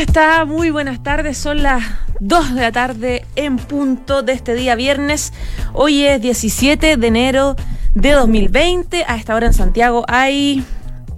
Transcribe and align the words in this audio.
está? 0.00 0.46
Muy 0.46 0.70
buenas 0.70 1.02
tardes. 1.02 1.36
Son 1.36 1.62
las 1.62 1.82
2 2.20 2.54
de 2.54 2.60
la 2.62 2.72
tarde 2.72 3.26
en 3.36 3.58
punto 3.58 4.22
de 4.22 4.32
este 4.32 4.54
día 4.54 4.74
viernes. 4.74 5.32
Hoy 5.74 6.04
es 6.04 6.22
17 6.22 6.96
de 6.96 7.06
enero 7.06 7.54
de 7.94 8.12
2020. 8.12 9.04
A 9.06 9.16
esta 9.16 9.34
hora 9.34 9.46
en 9.46 9.52
Santiago 9.52 10.04
hay 10.08 10.64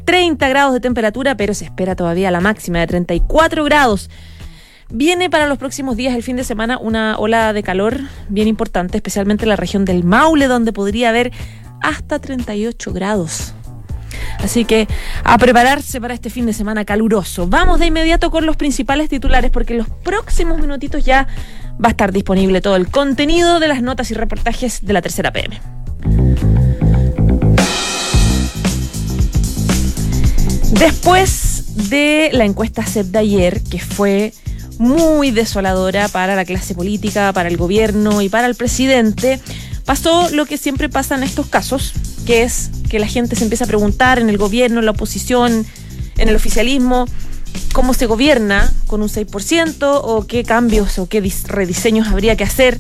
30 0.05 0.49
grados 0.49 0.73
de 0.73 0.81
temperatura, 0.81 1.37
pero 1.37 1.55
se 1.55 1.65
espera 1.65 1.95
todavía 1.95 2.33
la 2.33 2.41
máxima 2.41 2.81
de 2.81 2.89
34 2.89 3.63
grados. 3.65 4.11
Viene 4.91 5.31
para 5.31 5.47
los 5.47 5.59
próximos 5.59 5.97
días, 5.97 6.17
el 6.17 6.25
fin 6.25 6.37
de 6.37 6.45
semana, 6.45 6.79
una 6.79 7.19
ola 7.19 7.53
de 7.53 7.63
calor 7.63 8.01
bien 8.29 8.49
importante, 8.49 8.99
especialmente 8.99 9.45
en 9.45 9.51
la 9.51 9.57
región 9.57 9.85
del 9.85 10.03
Maule, 10.03 10.49
donde 10.49 10.73
podría 10.73 11.11
haber 11.11 11.31
hasta 11.81 12.19
38 12.19 12.93
grados. 12.93 13.55
Así 14.39 14.65
que 14.65 14.89
a 15.25 15.39
prepararse 15.39 16.01
para 16.01 16.15
este 16.15 16.31
fin 16.31 16.47
de 16.47 16.53
semana 16.53 16.85
caluroso. 16.85 17.47
Vamos 17.47 17.81
de 17.81 17.87
inmediato 17.87 18.31
con 18.31 18.47
los 18.47 18.57
principales 18.57 19.09
titulares 19.09 19.51
porque 19.51 19.73
en 19.75 19.79
los 19.79 19.89
próximos 19.89 20.59
minutitos 20.59 21.05
ya 21.05 21.27
va 21.83 21.89
a 21.89 21.91
estar 21.91 22.13
disponible 22.13 22.61
todo 22.61 22.77
el 22.77 22.89
contenido 22.89 23.61
de 23.61 23.69
las 23.69 23.83
notas 23.83 24.11
y 24.11 24.15
reportajes 24.15 24.85
de 24.85 24.93
la 24.93 25.03
tercera 25.03 25.33
PM. 25.33 25.61
Después 30.73 31.89
de 31.89 32.31
la 32.33 32.45
encuesta 32.45 32.85
CEP 32.85 33.07
de 33.07 33.19
ayer, 33.19 33.63
que 33.63 33.79
fue 33.79 34.33
muy 34.79 35.31
desoladora 35.31 36.09
para 36.09 36.35
la 36.35 36.45
clase 36.45 36.75
política, 36.75 37.33
para 37.33 37.49
el 37.49 37.57
gobierno 37.57 38.21
y 38.23 38.29
para 38.29 38.47
el 38.47 38.55
presidente, 38.55 39.41
pasó 39.85 40.31
lo 40.31 40.47
que 40.47 40.59
siempre 40.59 40.89
pasa 40.89 41.15
en 41.15 41.23
estos 41.23 41.47
casos, 41.47 41.93
que 42.27 42.43
es 42.43 42.71
que 42.89 42.99
la 42.99 43.07
gente 43.07 43.37
se 43.37 43.45
empieza 43.45 43.65
a 43.65 43.69
preguntar 43.69 44.19
en 44.19 44.29
el 44.29 44.39
gobierno, 44.39 44.81
en 44.81 44.87
la 44.87 44.93
oposición, 44.93 45.67
en 46.19 46.29
el 46.29 46.37
oficialismo, 46.37 47.07
cómo 47.73 47.95
se 47.95 48.07
gobierna 48.07 48.73
con 48.87 49.03
un 49.03 49.09
6% 49.09 50.01
o 50.03 50.27
qué 50.27 50.45
cambios 50.45 50.99
o 50.99 51.09
qué 51.09 51.21
rediseños 51.47 52.09
habría 52.09 52.37
que 52.37 52.45
hacer 52.45 52.79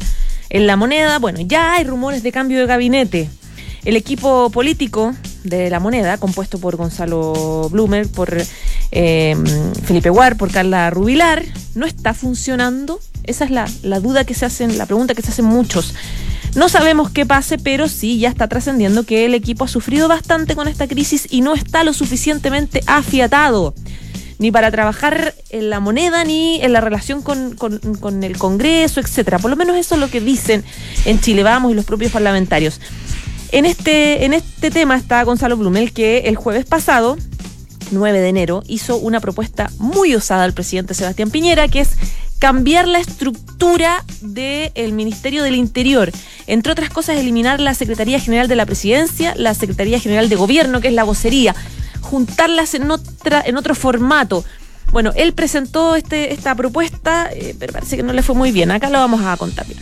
en 0.50 0.66
la 0.66 0.76
moneda. 0.76 1.18
Bueno, 1.18 1.40
ya 1.40 1.74
hay 1.74 1.84
rumores 1.84 2.22
de 2.22 2.32
cambio 2.32 2.60
de 2.60 2.66
gabinete. 2.66 3.30
El 3.84 3.96
equipo 3.96 4.50
político 4.50 5.14
de 5.42 5.68
la 5.68 5.80
moneda, 5.80 6.18
compuesto 6.18 6.58
por 6.58 6.76
Gonzalo 6.76 7.68
Blumer, 7.70 8.06
por 8.06 8.36
eh, 8.92 9.36
Felipe 9.84 10.08
Guar, 10.10 10.36
por 10.36 10.52
Carla 10.52 10.88
Rubilar, 10.90 11.44
no 11.74 11.86
está 11.86 12.14
funcionando. 12.14 13.00
Esa 13.24 13.44
es 13.44 13.50
la, 13.50 13.68
la 13.82 13.98
duda 13.98 14.24
que 14.24 14.34
se 14.34 14.44
hacen, 14.44 14.78
la 14.78 14.86
pregunta 14.86 15.14
que 15.14 15.22
se 15.22 15.30
hacen 15.30 15.46
muchos. 15.46 15.94
No 16.54 16.68
sabemos 16.68 17.10
qué 17.10 17.24
pase, 17.26 17.58
pero 17.58 17.88
sí 17.88 18.18
ya 18.18 18.28
está 18.28 18.48
trascendiendo 18.48 19.04
que 19.04 19.24
el 19.24 19.34
equipo 19.34 19.64
ha 19.64 19.68
sufrido 19.68 20.08
bastante 20.08 20.54
con 20.54 20.68
esta 20.68 20.86
crisis 20.86 21.26
y 21.30 21.40
no 21.40 21.54
está 21.54 21.84
lo 21.84 21.92
suficientemente 21.92 22.82
afiatado 22.86 23.74
ni 24.38 24.50
para 24.50 24.72
trabajar 24.72 25.34
en 25.50 25.70
la 25.70 25.78
moneda 25.78 26.24
ni 26.24 26.60
en 26.62 26.72
la 26.72 26.80
relación 26.80 27.22
con, 27.22 27.56
el 28.24 28.38
Congreso, 28.38 28.98
etcétera. 28.98 29.38
Por 29.38 29.50
lo 29.50 29.56
menos 29.56 29.76
eso 29.76 29.94
es 29.94 30.00
lo 30.00 30.10
que 30.10 30.20
dicen 30.20 30.64
en 31.04 31.20
Chile 31.20 31.44
Vamos 31.44 31.70
y 31.70 31.74
los 31.74 31.84
propios 31.84 32.10
parlamentarios. 32.10 32.80
En 33.52 33.66
este, 33.66 34.24
en 34.24 34.32
este 34.32 34.72
tema 34.72 34.96
está 34.96 35.22
Gonzalo 35.22 35.56
Blumel, 35.56 35.92
que 35.92 36.20
el 36.20 36.34
jueves 36.34 36.64
pasado 36.64 37.16
9 37.92 38.20
de 38.20 38.28
enero, 38.28 38.62
hizo 38.66 38.96
una 38.96 39.20
propuesta 39.20 39.70
muy 39.78 40.14
osada 40.14 40.44
al 40.44 40.54
presidente 40.54 40.94
Sebastián 40.94 41.30
Piñera, 41.30 41.68
que 41.68 41.80
es 41.80 41.90
cambiar 42.42 42.88
la 42.88 42.98
estructura 42.98 44.04
del 44.20 44.92
Ministerio 44.94 45.44
del 45.44 45.54
Interior. 45.54 46.10
Entre 46.48 46.72
otras 46.72 46.90
cosas, 46.90 47.16
eliminar 47.16 47.60
la 47.60 47.72
Secretaría 47.72 48.18
General 48.18 48.48
de 48.48 48.56
la 48.56 48.66
Presidencia, 48.66 49.32
la 49.36 49.54
Secretaría 49.54 50.00
General 50.00 50.28
de 50.28 50.34
Gobierno, 50.34 50.80
que 50.80 50.88
es 50.88 50.94
la 50.94 51.04
vocería, 51.04 51.54
juntarlas 52.00 52.74
en, 52.74 52.90
otra, 52.90 53.44
en 53.46 53.56
otro 53.56 53.76
formato. 53.76 54.44
Bueno, 54.90 55.12
él 55.14 55.34
presentó 55.34 55.94
este, 55.94 56.32
esta 56.32 56.56
propuesta, 56.56 57.30
eh, 57.32 57.54
pero 57.56 57.74
parece 57.74 57.96
que 57.96 58.02
no 58.02 58.12
le 58.12 58.22
fue 58.22 58.34
muy 58.34 58.50
bien. 58.50 58.72
Acá 58.72 58.90
lo 58.90 58.98
vamos 58.98 59.20
a 59.24 59.36
contar 59.36 59.64
bien. 59.68 59.78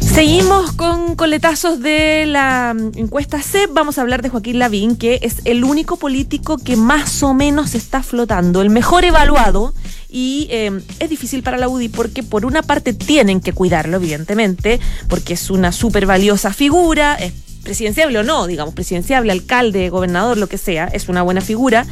Seguimos 0.00 0.72
con 0.72 1.16
coletazos 1.16 1.80
de 1.80 2.26
la 2.26 2.74
mm, 2.76 2.98
encuesta 2.98 3.40
CEP. 3.40 3.70
Vamos 3.72 3.96
a 3.96 4.02
hablar 4.02 4.20
de 4.20 4.28
Joaquín 4.28 4.58
Lavín, 4.58 4.96
que 4.96 5.20
es 5.22 5.36
el 5.46 5.64
único 5.64 5.96
político 5.96 6.58
que 6.58 6.76
más 6.76 7.22
o 7.22 7.32
menos 7.32 7.74
está 7.74 8.02
flotando, 8.02 8.60
el 8.60 8.68
mejor 8.68 9.06
evaluado. 9.06 9.72
Y 10.10 10.48
em, 10.50 10.80
es 11.00 11.10
difícil 11.10 11.42
para 11.42 11.58
la 11.58 11.68
UDI 11.68 11.88
porque 11.90 12.22
por 12.22 12.46
una 12.46 12.62
parte 12.62 12.92
tienen 12.94 13.40
que 13.40 13.52
cuidarlo, 13.52 13.98
evidentemente, 13.98 14.80
porque 15.08 15.34
es 15.34 15.50
una 15.50 15.70
súper 15.72 16.06
valiosa 16.06 16.52
figura, 16.52 17.14
es 17.14 17.32
presidenciable 17.62 18.18
o 18.18 18.22
no, 18.22 18.46
digamos, 18.46 18.74
presidenciable, 18.74 19.32
alcalde, 19.32 19.90
gobernador, 19.90 20.38
lo 20.38 20.46
que 20.46 20.56
sea, 20.56 20.86
es 20.86 21.08
una 21.08 21.22
buena 21.22 21.42
figura. 21.42 21.86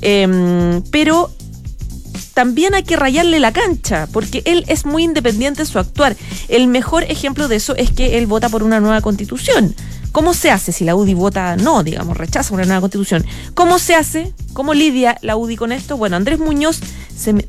Em, 0.00 0.82
pero 0.90 1.30
también 2.38 2.74
hay 2.74 2.84
que 2.84 2.96
rayarle 2.96 3.40
la 3.40 3.52
cancha, 3.52 4.08
porque 4.12 4.42
él 4.44 4.64
es 4.68 4.86
muy 4.86 5.02
independiente 5.02 5.62
en 5.62 5.66
su 5.66 5.78
actuar. 5.78 6.16
El 6.48 6.68
mejor 6.68 7.02
ejemplo 7.02 7.48
de 7.48 7.56
eso 7.56 7.74
es 7.76 7.90
que 7.90 8.16
él 8.16 8.26
vota 8.26 8.48
por 8.48 8.62
una 8.62 8.80
nueva 8.80 9.00
constitución. 9.00 9.74
¿Cómo 10.12 10.34
se 10.34 10.50
hace 10.50 10.72
si 10.72 10.84
la 10.84 10.94
UDI 10.94 11.14
vota 11.14 11.56
no, 11.56 11.82
digamos, 11.82 12.16
rechaza 12.16 12.54
una 12.54 12.64
nueva 12.64 12.80
constitución? 12.80 13.24
¿Cómo 13.54 13.78
se 13.78 13.94
hace? 13.94 14.32
¿Cómo 14.52 14.74
lidia 14.74 15.18
la 15.22 15.36
UDI 15.36 15.56
con 15.56 15.72
esto? 15.72 15.96
Bueno, 15.96 16.16
Andrés 16.16 16.38
Muñoz, 16.38 16.80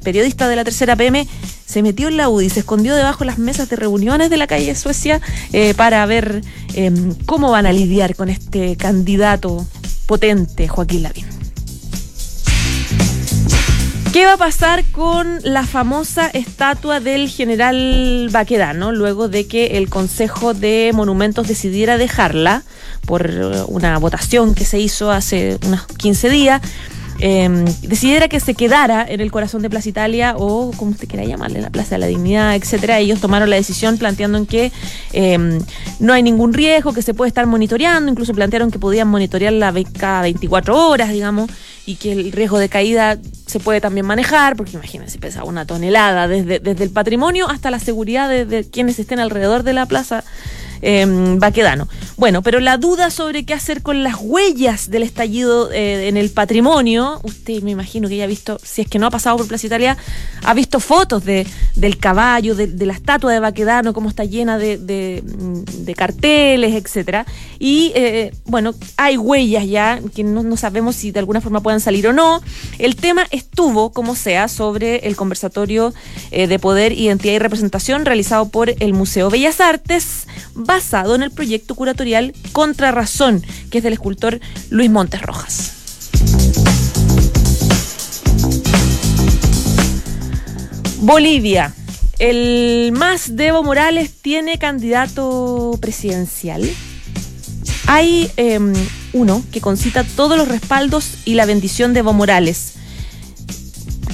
periodista 0.03 0.47
de 0.47 0.55
la 0.55 0.63
tercera 0.63 0.95
PM, 0.95 1.27
se 1.65 1.81
metió 1.81 2.07
en 2.07 2.17
la 2.17 2.29
UDI, 2.29 2.49
se 2.49 2.59
escondió 2.61 2.95
debajo 2.95 3.19
de 3.19 3.27
las 3.27 3.37
mesas 3.37 3.69
de 3.69 3.75
reuniones 3.75 4.29
de 4.29 4.37
la 4.37 4.47
calle 4.47 4.75
Suecia 4.75 5.21
eh, 5.53 5.73
para 5.75 6.05
ver 6.05 6.41
em, 6.73 7.15
cómo 7.25 7.51
van 7.51 7.65
a 7.65 7.73
lidiar 7.73 8.15
con 8.15 8.29
este 8.29 8.75
candidato 8.75 9.65
potente, 10.05 10.67
Joaquín 10.67 11.03
Lavín. 11.03 11.38
¿Qué 14.11 14.25
va 14.25 14.33
a 14.33 14.37
pasar 14.37 14.83
con 14.85 15.39
la 15.43 15.67
famosa 15.67 16.27
estatua 16.27 16.99
del 16.99 17.29
general 17.29 18.27
Baquedano 18.31 18.91
luego 18.91 19.29
de 19.29 19.45
que 19.45 19.77
el 19.77 19.87
Consejo 19.87 20.55
de 20.55 20.89
Monumentos 20.95 21.47
decidiera 21.47 21.99
dejarla 21.99 22.63
por 23.05 23.29
una 23.67 23.99
votación 23.99 24.55
que 24.55 24.65
se 24.65 24.79
hizo 24.79 25.11
hace 25.11 25.59
unos 25.63 25.85
15 25.85 26.29
días? 26.31 26.61
Eh, 27.21 27.65
decidiera 27.81 28.29
que 28.29 28.39
se 28.39 28.53
quedara 28.53 29.05
en 29.07 29.19
el 29.19 29.31
corazón 29.31 29.61
de 29.61 29.69
Plaza 29.69 29.89
Italia 29.89 30.35
o 30.37 30.71
como 30.77 30.91
usted 30.91 31.07
quiera 31.07 31.25
llamarle, 31.25 31.61
la 31.61 31.69
Plaza 31.69 31.95
de 31.95 31.99
la 31.99 32.07
Dignidad, 32.07 32.55
etcétera, 32.55 32.99
ellos 32.99 33.19
tomaron 33.19 33.49
la 33.49 33.57
decisión 33.57 33.97
planteando 33.97 34.45
que 34.45 34.71
em, 35.11 35.59
no 35.99 36.13
hay 36.13 36.23
ningún 36.23 36.53
riesgo, 36.53 36.93
que 36.93 37.01
se 37.01 37.13
puede 37.13 37.27
estar 37.27 37.45
monitoreando, 37.45 38.09
incluso 38.11 38.33
plantearon 38.33 38.71
que 38.71 38.79
podían 38.79 39.07
monitorearla 39.09 39.73
cada 39.97 40.21
24 40.21 40.87
horas, 40.87 41.11
digamos, 41.11 41.49
y 41.85 41.95
que 41.95 42.13
el 42.13 42.31
riesgo 42.31 42.57
de 42.57 42.69
caída 42.69 43.17
se 43.47 43.59
puede 43.59 43.81
también 43.81 44.05
manejar, 44.05 44.55
porque 44.55 44.73
imagínense, 44.73 45.19
pesa 45.19 45.43
una 45.43 45.65
tonelada 45.65 46.27
desde, 46.27 46.59
desde 46.59 46.83
el 46.83 46.91
patrimonio 46.91 47.49
hasta 47.49 47.71
la 47.71 47.79
seguridad 47.79 48.29
de 48.29 48.69
quienes 48.69 48.99
estén 48.99 49.19
alrededor 49.19 49.63
de 49.63 49.73
la 49.73 49.85
plaza 49.85 50.23
eh, 50.81 51.05
Baquedano. 51.37 51.87
Bueno, 52.17 52.41
pero 52.41 52.59
la 52.59 52.77
duda 52.77 53.09
sobre 53.09 53.45
qué 53.45 53.53
hacer 53.53 53.81
con 53.81 54.03
las 54.03 54.15
huellas 54.19 54.89
del 54.89 55.03
estallido 55.03 55.71
eh, 55.71 56.07
en 56.07 56.17
el 56.17 56.29
patrimonio, 56.29 57.19
usted 57.23 57.61
me 57.63 57.71
imagino 57.71 58.09
que 58.09 58.17
ya 58.17 58.25
ha 58.25 58.27
visto, 58.27 58.59
si 58.63 58.81
es 58.81 58.87
que 58.87 58.99
no 58.99 59.07
ha 59.07 59.09
pasado 59.09 59.37
por 59.37 59.47
Plaza 59.47 59.67
Italia, 59.67 59.97
ha 60.43 60.53
visto 60.53 60.79
fotos 60.79 61.23
de, 61.23 61.47
del 61.75 61.97
caballo, 61.97 62.55
de, 62.55 62.85
la 62.85 62.93
estatua 62.93 63.31
de 63.31 63.39
Baquedano, 63.39 63.93
cómo 63.93 64.09
está 64.09 64.23
llena 64.23 64.57
de, 64.57 64.77
de, 64.77 65.95
carteles, 65.95 66.75
etcétera. 66.75 67.25
Y 67.57 67.91
eh, 67.95 68.31
bueno, 68.45 68.73
hay 68.95 69.17
huellas 69.17 69.65
ya 69.67 69.99
que 70.13 70.23
no, 70.23 70.43
no 70.43 70.55
sabemos 70.55 70.95
si 70.95 71.11
de 71.11 71.19
alguna 71.19 71.41
forma 71.41 71.61
puedan 71.61 71.79
salir 71.79 72.07
o 72.07 72.13
no. 72.13 72.41
El 72.77 72.95
tema 72.95 73.25
estuvo, 73.31 73.91
como 73.91 74.15
sea, 74.15 74.47
sobre 74.47 75.07
el 75.07 75.15
conversatorio 75.15 75.93
eh, 76.31 76.47
de 76.47 76.59
poder, 76.59 76.93
identidad 76.93 77.33
y 77.33 77.39
representación 77.39 78.05
realizado 78.05 78.49
por 78.49 78.73
el 78.79 78.93
Museo 78.93 79.29
Bellas 79.29 79.59
Artes 79.59 80.27
basado 80.69 81.15
en 81.15 81.23
el 81.23 81.31
proyecto 81.31 81.73
curatorial 81.73 82.31
Contrarrazón, 82.51 83.43
que 83.71 83.79
es 83.79 83.83
del 83.83 83.93
escultor 83.93 84.39
Luis 84.69 84.87
Montes 84.87 85.19
Rojas. 85.19 85.71
Bolivia. 90.99 91.73
El 92.19 92.91
más 92.91 93.35
de 93.35 93.47
Evo 93.47 93.63
Morales 93.63 94.11
tiene 94.21 94.59
candidato 94.59 95.75
presidencial. 95.81 96.69
Hay 97.87 98.29
em, 98.37 98.71
uno 99.13 99.41
que 99.51 99.61
concita 99.61 100.03
todos 100.03 100.37
los 100.37 100.47
respaldos 100.47 101.15
y 101.25 101.33
la 101.33 101.47
bendición 101.47 101.95
de 101.95 102.01
Evo 102.01 102.13
Morales. 102.13 102.73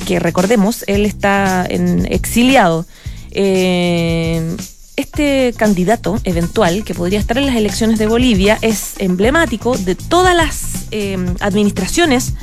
Que 0.08 0.19
recordemos, 0.19 0.86
él 0.88 1.06
está 1.06 1.66
en 1.68 2.06
exiliado. 2.10 2.86
Eh, 3.31 4.56
este 4.95 5.53
candidato 5.57 6.19
eventual 6.24 6.83
que 6.83 6.94
podría 6.94 7.19
estar 7.19 7.38
en 7.38 7.45
las 7.45 7.56
elecciones 7.56 8.00
de 8.00 8.07
Bolivia 8.07 8.57
es 8.62 8.94
emblemático 9.00 9.77
de 9.77 9.95
todas 9.95 10.36
las 10.36 10.88
em, 10.92 11.36
administraciones 11.39 12.33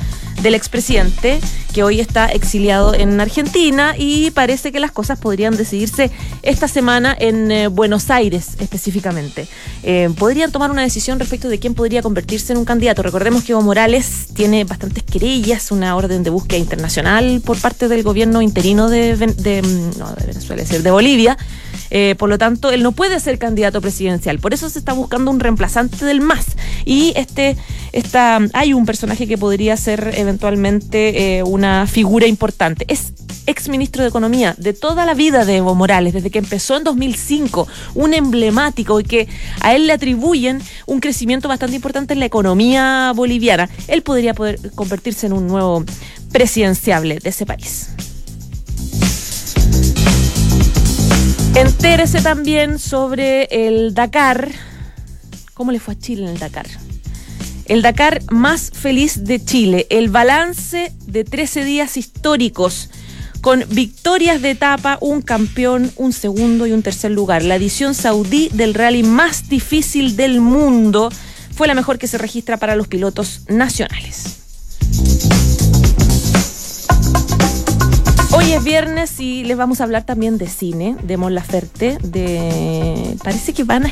del 0.41 0.55
expresidente 0.55 1.39
que 1.73 1.83
hoy 1.83 1.99
está 1.99 2.27
exiliado 2.27 2.93
en 2.93 3.19
Argentina 3.19 3.95
y 3.97 4.31
parece 4.31 4.71
que 4.71 4.79
las 4.79 4.91
cosas 4.91 5.17
podrían 5.17 5.55
decidirse 5.55 6.11
esta 6.41 6.67
semana 6.67 7.15
en 7.17 7.51
eh, 7.51 7.67
Buenos 7.67 8.09
Aires 8.11 8.49
específicamente. 8.59 9.47
Eh, 9.83 10.09
podrían 10.17 10.51
tomar 10.51 10.69
una 10.69 10.81
decisión 10.81 11.19
respecto 11.19 11.49
de 11.49 11.59
quién 11.59 11.73
podría 11.73 12.01
convertirse 12.01 12.53
en 12.53 12.59
un 12.59 12.65
candidato. 12.65 13.01
Recordemos 13.01 13.43
que 13.43 13.53
Evo 13.53 13.61
Morales 13.61 14.27
tiene 14.35 14.65
bastantes 14.65 15.03
querellas, 15.03 15.71
una 15.71 15.95
orden 15.95 16.23
de 16.23 16.29
búsqueda 16.29 16.59
internacional 16.59 17.41
por 17.43 17.57
parte 17.59 17.87
del 17.87 18.03
gobierno 18.03 18.41
interino 18.41 18.89
de, 18.89 19.15
mm, 19.15 19.97
no, 19.97 20.11
de 20.13 20.25
Venezuela, 20.27 20.61
es 20.61 20.69
decir, 20.69 20.83
de 20.83 20.91
Bolivia. 20.91 21.37
Eh, 21.95 22.15
por 22.17 22.27
lo 22.27 22.39
tanto, 22.39 22.71
él 22.71 22.81
no 22.81 22.91
puede 22.91 23.19
ser 23.19 23.37
candidato 23.37 23.79
presidencial. 23.79 24.39
Por 24.39 24.53
eso 24.53 24.67
se 24.67 24.79
está 24.79 24.93
buscando 24.93 25.29
un 25.29 25.39
reemplazante 25.39 26.03
del 26.05 26.21
MAS. 26.21 26.57
Y 26.85 27.13
este, 27.15 27.55
hay 28.53 28.73
un 28.73 28.87
personaje 28.87 29.27
que 29.27 29.37
podría 29.37 29.77
ser 29.77 30.11
eventualmente 30.17 31.37
eh, 31.37 31.43
una 31.43 31.85
figura 31.85 32.25
importante. 32.25 32.85
Es 32.87 33.13
ex 33.45 33.69
ministro 33.69 34.01
de 34.01 34.09
Economía 34.09 34.55
de 34.57 34.73
toda 34.73 35.05
la 35.05 35.13
vida 35.13 35.45
de 35.45 35.57
Evo 35.57 35.75
Morales, 35.75 36.13
desde 36.13 36.31
que 36.31 36.39
empezó 36.39 36.77
en 36.77 36.83
2005, 36.83 37.67
un 37.93 38.13
emblemático 38.15 38.99
y 38.99 39.03
que 39.03 39.27
a 39.61 39.75
él 39.75 39.85
le 39.85 39.93
atribuyen 39.93 40.61
un 40.87 40.99
crecimiento 40.99 41.47
bastante 41.47 41.75
importante 41.75 42.13
en 42.13 42.19
la 42.19 42.25
economía 42.25 43.11
boliviana. 43.15 43.69
Él 43.87 44.01
podría 44.01 44.33
poder 44.33 44.59
convertirse 44.73 45.27
en 45.27 45.33
un 45.33 45.45
nuevo 45.45 45.85
presidenciable 46.31 47.19
de 47.19 47.29
ese 47.29 47.45
país. 47.45 47.89
Entérese 51.55 52.19
también 52.21 52.79
sobre 52.79 53.43
el 53.51 53.93
Dakar. 53.93 54.49
¿Cómo 55.53 55.71
le 55.71 55.79
fue 55.79 55.93
a 55.93 55.99
Chile 55.99 56.23
en 56.23 56.29
el 56.29 56.39
Dakar? 56.39 56.65
El 57.65 57.83
Dakar 57.83 58.21
más 58.31 58.71
feliz 58.71 59.23
de 59.23 59.43
Chile. 59.43 59.85
El 59.91 60.09
balance 60.09 60.91
de 61.05 61.23
13 61.23 61.63
días 61.63 61.95
históricos 61.95 62.89
con 63.41 63.63
victorias 63.69 64.41
de 64.41 64.51
etapa, 64.51 64.97
un 64.99 65.21
campeón, 65.21 65.91
un 65.95 66.11
segundo 66.11 66.65
y 66.65 66.71
un 66.71 66.81
tercer 66.81 67.11
lugar. 67.11 67.43
La 67.43 67.55
edición 67.55 67.93
saudí 67.93 68.49
del 68.53 68.73
rally 68.73 69.03
más 69.03 69.47
difícil 69.47 70.15
del 70.15 70.41
mundo 70.41 71.11
fue 71.55 71.67
la 71.67 71.75
mejor 71.75 71.99
que 71.99 72.07
se 72.07 72.17
registra 72.17 72.57
para 72.57 72.75
los 72.75 72.87
pilotos 72.87 73.41
nacionales. 73.47 74.42
Hoy 78.43 78.51
es 78.51 78.63
viernes 78.63 79.19
y 79.21 79.45
les 79.45 79.55
vamos 79.55 79.79
a 79.79 79.85
hablar 79.85 80.03
también 80.03 80.37
de 80.37 80.47
cine, 80.47 80.97
de 81.01 81.15
Mon 81.15 81.33
Laferte. 81.33 81.97
Parece 83.23 83.53
que 83.53 83.63
van 83.63 83.85
a... 83.85 83.91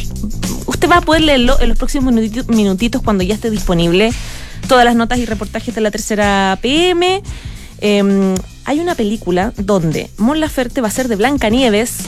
Usted 0.66 0.90
va 0.90 0.98
a 0.98 1.02
poder 1.02 1.22
leerlo 1.22 1.58
en 1.62 1.70
los 1.70 1.78
próximos 1.78 2.14
minutitos 2.14 3.02
cuando 3.02 3.24
ya 3.24 3.34
esté 3.34 3.50
disponible 3.50 4.12
todas 4.68 4.84
las 4.84 4.96
notas 4.96 5.20
y 5.20 5.26
reportajes 5.26 5.74
de 5.74 5.80
la 5.80 5.90
tercera 5.90 6.60
PM. 6.62 7.24
Em, 7.80 8.36
hay 8.66 8.80
una 8.82 8.94
película 8.94 9.54
donde 9.56 10.10
Mon 10.18 10.42
Laferte 10.42 10.82
va 10.82 10.90
a 10.90 10.92
ser 10.92 11.08
de 11.08 11.16
Blanca 11.16 11.50
Nieves 11.50 12.00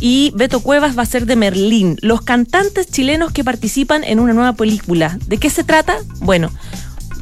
y 0.00 0.32
Beto 0.34 0.60
Cuevas 0.60 0.98
va 0.98 1.02
a 1.02 1.06
ser 1.06 1.26
de 1.26 1.36
Merlín, 1.36 1.96
los 2.00 2.22
cantantes 2.22 2.88
chilenos 2.88 3.30
que 3.30 3.44
participan 3.44 4.02
en 4.02 4.18
una 4.18 4.32
nueva 4.32 4.54
película. 4.54 5.16
¿De 5.28 5.38
qué 5.38 5.48
se 5.48 5.62
trata? 5.62 5.96
Bueno, 6.18 6.50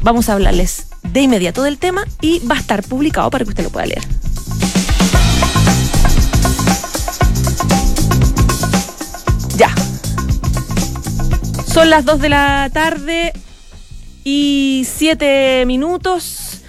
vamos 0.00 0.30
a 0.30 0.32
hablarles 0.32 0.86
de 1.02 1.20
inmediato 1.20 1.62
del 1.62 1.76
tema 1.76 2.04
y 2.22 2.38
va 2.46 2.54
a 2.54 2.58
estar 2.58 2.82
publicado 2.82 3.28
para 3.28 3.44
que 3.44 3.50
usted 3.50 3.64
lo 3.64 3.70
pueda 3.70 3.84
leer. 3.84 4.02
Son 11.72 11.88
las 11.88 12.04
2 12.04 12.20
de 12.20 12.28
la 12.28 12.68
tarde 12.70 13.32
y 14.24 14.86
7 14.86 15.64
minutos. 15.66 16.60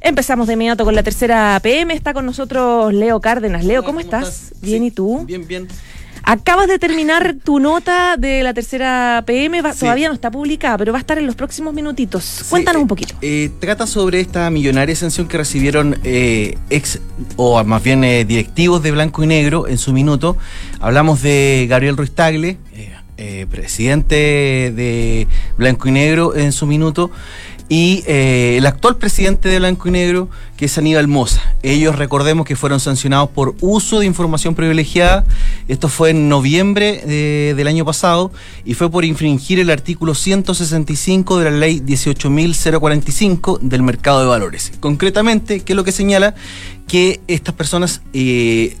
Empezamos 0.00 0.48
de 0.48 0.54
inmediato 0.54 0.84
con 0.84 0.96
la 0.96 1.04
tercera 1.04 1.60
PM. 1.62 1.94
Está 1.94 2.12
con 2.12 2.26
nosotros 2.26 2.92
Leo 2.92 3.20
Cárdenas. 3.20 3.64
Leo, 3.64 3.84
¿cómo, 3.84 4.00
estás? 4.00 4.52
Bien, 4.60 4.82
¿y 4.82 4.90
tú? 4.90 5.24
Bien, 5.26 5.46
bien. 5.46 5.68
Acabas 6.24 6.66
de 6.66 6.80
terminar 6.80 7.36
tu 7.42 7.60
nota 7.60 8.16
de 8.18 8.42
la 8.42 8.52
tercera 8.52 9.22
PM, 9.24 9.62
todavía 9.62 10.08
no 10.08 10.14
está 10.14 10.30
publicada, 10.30 10.76
pero 10.76 10.92
va 10.92 10.98
a 10.98 11.00
estar 11.00 11.16
en 11.18 11.24
los 11.24 11.36
próximos 11.36 11.72
minutitos. 11.72 12.44
Cuéntanos 12.50 12.82
un 12.82 12.86
eh, 12.86 12.88
poquito. 12.88 13.14
Eh, 13.22 13.50
trata 13.60 13.86
sobre 13.86 14.20
esta 14.20 14.50
millonaria 14.50 14.92
ascensión 14.92 15.26
que 15.26 15.38
recibieron 15.38 15.98
eh, 16.04 16.58
ex, 16.68 17.00
o 17.36 17.64
más 17.64 17.82
bien 17.82 18.02
directivos 18.02 18.82
de 18.82 18.90
Blanco 18.90 19.22
y 19.22 19.26
Negro 19.26 19.68
en 19.68 19.78
su 19.78 19.94
minuto. 19.94 20.36
Hablamos 20.80 21.22
de 21.22 21.66
Gabriel 21.66 21.96
Ruiz 21.96 22.10
Tagle, 22.10 22.58
presidente 23.50 24.14
de 24.74 25.26
Blanco 25.56 25.88
y 25.88 25.92
Negro 25.92 26.36
en 26.36 26.52
su 26.52 26.66
minuto 26.66 27.10
y 27.68 28.02
eh, 28.06 28.56
el 28.56 28.66
actual 28.66 28.96
presidente 28.96 29.48
de 29.48 29.58
Blanco 29.58 29.88
y 29.88 29.90
Negro, 29.90 30.30
que 30.56 30.64
es 30.64 30.78
Aníbal 30.78 31.06
Moza. 31.06 31.42
Ellos 31.62 31.96
recordemos 31.96 32.46
que 32.46 32.56
fueron 32.56 32.80
sancionados 32.80 33.28
por 33.28 33.54
uso 33.60 34.00
de 34.00 34.06
información 34.06 34.54
privilegiada. 34.54 35.26
Esto 35.68 35.88
fue 35.88 36.10
en 36.10 36.30
noviembre 36.30 37.02
eh, 37.04 37.54
del 37.54 37.66
año 37.66 37.84
pasado 37.84 38.32
y 38.64 38.72
fue 38.72 38.90
por 38.90 39.04
infringir 39.04 39.60
el 39.60 39.68
artículo 39.68 40.14
165 40.14 41.38
de 41.38 41.44
la 41.50 41.56
ley 41.56 41.80
18.045 41.80 43.60
del 43.60 43.82
mercado 43.82 44.20
de 44.20 44.26
valores. 44.26 44.72
Concretamente, 44.80 45.60
¿qué 45.60 45.74
es 45.74 45.76
lo 45.76 45.84
que 45.84 45.92
señala? 45.92 46.34
Que 46.86 47.20
estas 47.28 47.54
personas... 47.54 48.00
Eh, 48.14 48.76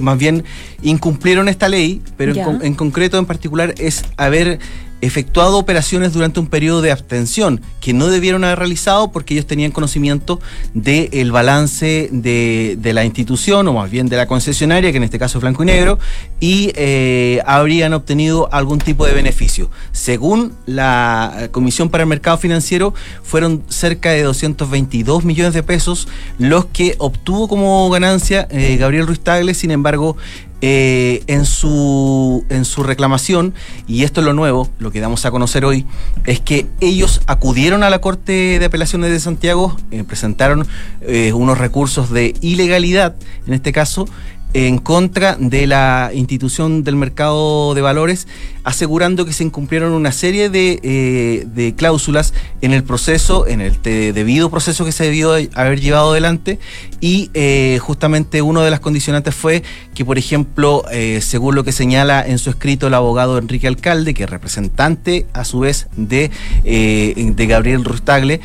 más 0.00 0.18
bien 0.18 0.44
incumplieron 0.82 1.48
esta 1.48 1.68
ley, 1.68 2.02
pero 2.16 2.34
en, 2.34 2.64
en, 2.64 2.74
concreto, 2.74 3.18
en 3.18 3.26
particular, 3.26 3.74
es 3.78 4.04
haber 4.16 4.58
efectuado 5.00 5.58
operaciones 5.58 6.12
durante 6.12 6.40
un 6.40 6.46
periodo 6.46 6.82
de 6.82 6.90
abstención 6.90 7.60
que 7.80 7.92
no 7.92 8.08
debieron 8.08 8.44
haber 8.44 8.58
realizado 8.58 9.12
porque 9.12 9.34
ellos 9.34 9.46
tenían 9.46 9.70
conocimiento 9.70 10.40
del 10.74 11.30
balance 11.32 12.08
de, 12.10 12.78
la 12.94 13.04
institución 13.04 13.68
o 13.68 13.74
más 13.74 13.90
bien 13.90 14.08
de 14.08 14.16
la 14.16 14.26
concesionaria, 14.26 14.90
que 14.90 14.96
en 14.96 15.04
este 15.04 15.18
caso 15.18 15.38
es 15.38 15.42
blanco 15.42 15.62
y 15.62 15.66
negro, 15.66 15.98
y 16.40 16.72
eh, 16.76 17.40
habrían 17.46 17.92
obtenido 17.92 18.48
algún 18.52 18.78
tipo 18.78 19.06
de 19.06 19.12
beneficio. 19.12 19.70
Según 19.92 20.52
la 20.66 21.48
Comisión 21.52 21.90
para 21.90 22.04
el 22.04 22.08
Mercado 22.08 22.38
Financiero, 22.38 22.94
fueron 23.22 23.62
cerca 23.68 24.10
de 24.10 24.22
222 24.22 25.24
millones 25.24 25.52
de 25.52 25.62
pesos 25.62 26.08
los 26.38 26.66
que 26.66 26.94
obtuvo 26.98 27.48
como 27.48 27.88
ganancia 27.90 28.48
eh, 28.50 28.76
Gabriel 28.78 29.06
Ruiz 29.06 29.20
Tagle, 29.20 29.54
sin 29.54 29.70
embargo, 29.70 30.16
eh, 30.62 31.22
en, 31.26 31.44
su, 31.44 32.44
en 32.48 32.64
su 32.64 32.82
reclamación, 32.82 33.54
y 33.86 34.04
esto 34.04 34.20
es 34.20 34.26
lo 34.26 34.32
nuevo, 34.32 34.68
lo 34.78 34.90
que 34.90 35.00
damos 35.00 35.26
a 35.26 35.30
conocer 35.30 35.64
hoy, 35.64 35.86
es 36.24 36.40
que 36.40 36.66
ellos 36.80 37.20
acudieron 37.26 37.82
a 37.82 37.90
la 37.90 38.00
Corte 38.00 38.58
de 38.58 38.64
Apelaciones 38.64 39.10
de 39.10 39.20
Santiago, 39.20 39.76
eh, 39.90 40.04
presentaron 40.04 40.66
eh, 41.02 41.32
unos 41.32 41.58
recursos 41.58 42.10
de 42.10 42.34
ilegalidad, 42.40 43.16
en 43.46 43.52
este 43.54 43.72
caso, 43.72 44.08
en 44.56 44.78
contra 44.78 45.36
de 45.38 45.66
la 45.66 46.12
institución 46.14 46.82
del 46.82 46.96
mercado 46.96 47.74
de 47.74 47.82
valores, 47.82 48.26
asegurando 48.64 49.26
que 49.26 49.34
se 49.34 49.44
incumplieron 49.44 49.92
una 49.92 50.12
serie 50.12 50.48
de, 50.48 50.80
eh, 50.82 51.74
cláusulas 51.76 52.32
en 52.62 52.72
el 52.72 52.82
proceso, 52.82 53.46
en 53.46 53.60
el 53.60 53.82
debido 53.82 54.50
proceso 54.50 54.86
que 54.86 54.92
se 54.92 55.04
debió 55.04 55.34
haber 55.34 55.80
llevado 55.82 56.12
adelante, 56.12 56.58
y 57.02 57.30
eh, 57.34 57.78
justamente 57.82 58.40
una 58.40 58.62
de 58.64 58.70
las 58.70 58.80
condicionantes 58.80 59.34
fue 59.34 59.62
que, 59.94 60.06
por 60.06 60.16
ejemplo, 60.16 60.84
eh, 60.90 61.20
según 61.20 61.54
lo 61.54 61.62
que 61.62 61.72
señala 61.72 62.26
en 62.26 62.38
su 62.38 62.48
escrito 62.48 62.86
el 62.86 62.94
abogado 62.94 63.36
Enrique 63.36 63.68
Alcalde, 63.68 64.14
que 64.14 64.24
es 64.24 64.30
representante 64.30 65.26
a 65.34 65.44
su 65.44 65.58
vez 65.58 65.88
de, 65.98 66.30
de 66.64 67.46
Gabriel 67.46 67.84
Rustagle, 67.84 68.40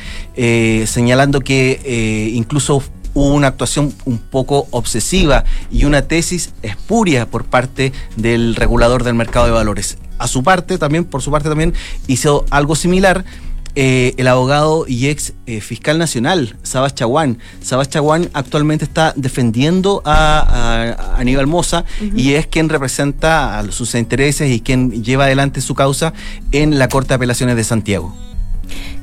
señalando 0.86 1.40
que 1.40 2.32
incluso 2.34 2.84
hubo 3.14 3.34
una 3.34 3.48
actuación 3.48 3.94
un 4.06 4.18
poco 4.18 4.68
obsesiva 4.72 5.44
y 5.72 5.86
una 5.86 6.04
tesis 6.04 6.54
espuria 6.62 7.26
por 7.26 7.46
parte 7.46 7.94
del 8.16 8.56
regulador 8.56 9.04
del 9.04 9.16
mercado 9.16 9.46
de 9.46 9.52
valores. 9.52 9.98
A 10.20 10.28
su 10.28 10.44
parte, 10.44 10.78
también, 10.78 11.06
por 11.06 11.22
su 11.22 11.32
parte 11.32 11.50
también, 11.50 11.74
hizo 12.08 12.46
algo 12.50 12.76
similar. 12.76 13.26
Eh, 13.74 14.16
el 14.18 14.28
abogado 14.28 14.84
y 14.86 15.08
ex 15.08 15.32
eh, 15.46 15.62
fiscal 15.62 15.98
nacional, 15.98 16.58
Sabas 16.62 16.94
Chaguán. 16.94 17.38
Sabas 17.62 17.90
Chaguán 17.90 18.30
actualmente 18.34 18.84
está 18.84 19.14
defendiendo 19.16 20.02
a, 20.04 21.16
Aníbal 21.18 21.48
Moza 21.48 21.86
y 22.14 22.34
es 22.34 22.48
quien 22.48 22.68
representa 22.68 23.60
a 23.60 23.72
sus 23.72 23.96
intereses 23.96 24.52
y 24.52 24.60
quien 24.60 25.04
lleva 25.04 25.24
adelante 25.24 25.62
su 25.62 25.74
causa 25.74 26.12
en 26.52 26.80
la 26.80 26.90
Corte 26.90 27.10
de 27.10 27.16
Apelaciones 27.16 27.56
de 27.56 27.64
Santiago. 27.64 28.14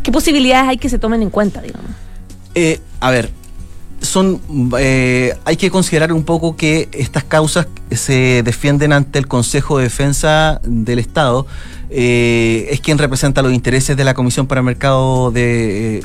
¿Qué 0.03 0.13
posibilidades 0.13 0.69
hay 0.69 0.77
que 0.77 0.91
se 0.91 0.99
tomen 0.99 1.23
en 1.23 1.31
cuenta, 1.31 1.63
digamos? 1.63 1.91
Eh, 2.55 2.81
a 3.01 3.11
ver, 3.11 3.31
son 4.01 4.41
eh, 4.79 5.35
hay 5.45 5.57
que 5.57 5.71
considerar 5.71 6.13
un 6.13 6.25
poco 6.25 6.57
que 6.57 6.89
estas 6.93 7.25
causas 7.25 7.67
se 7.91 8.43
defienden 8.45 8.93
ante 8.93 9.19
el 9.19 9.27
Consejo 9.27 9.79
de 9.79 9.85
Defensa 9.85 10.61
del 10.65 10.99
Estado 10.99 11.47
eh, 11.91 12.69
es 12.71 12.81
quien 12.81 12.99
representa 12.99 13.43
los 13.43 13.53
intereses 13.53 13.97
de 13.97 14.05
la 14.05 14.15
Comisión 14.15 14.47
para 14.47 14.63
Mercado 14.63 15.31
de, 15.31 16.05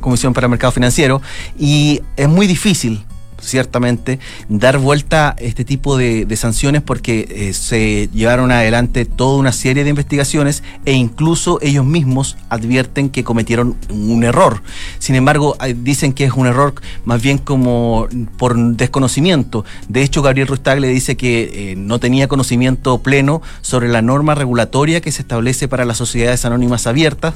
Comisión 0.00 0.32
para 0.32 0.48
Mercado 0.48 0.72
Financiero 0.72 1.20
y 1.58 2.00
es 2.16 2.28
muy 2.28 2.46
difícil 2.46 3.04
ciertamente, 3.42 4.18
dar 4.48 4.78
vuelta 4.78 5.30
a 5.30 5.34
este 5.38 5.64
tipo 5.64 5.96
de, 5.96 6.26
sanciones 6.36 6.80
porque 6.80 7.26
eh, 7.28 7.52
se 7.52 8.08
llevaron 8.12 8.50
adelante 8.50 9.04
toda 9.04 9.38
una 9.38 9.52
serie 9.52 9.84
de 9.84 9.90
investigaciones 9.90 10.62
e 10.86 10.92
incluso 10.92 11.58
ellos 11.60 11.84
mismos 11.84 12.36
advierten 12.48 13.10
que 13.10 13.22
cometieron 13.22 13.76
un 13.90 14.24
error. 14.24 14.62
Sin 14.98 15.14
embargo, 15.14 15.56
dicen 15.76 16.14
que 16.14 16.24
es 16.24 16.32
un 16.32 16.46
error 16.46 16.74
más 17.04 17.20
bien 17.20 17.38
como 17.38 18.08
por 18.38 18.56
desconocimiento. 18.56 19.64
De 19.88 20.02
hecho, 20.02 20.22
Gabriel 20.22 20.48
Rustagle 20.48 20.88
dice 20.88 21.16
que 21.16 21.72
eh, 21.72 21.76
no 21.76 21.98
tenía 22.00 22.28
conocimiento 22.28 23.02
pleno 23.02 23.42
sobre 23.60 23.88
la 23.88 24.02
norma 24.02 24.34
regulatoria 24.34 25.00
que 25.00 25.12
se 25.12 25.22
establece 25.22 25.68
para 25.68 25.84
las 25.84 25.98
sociedades 25.98 26.44
anónimas 26.44 26.86
abiertas, 26.86 27.34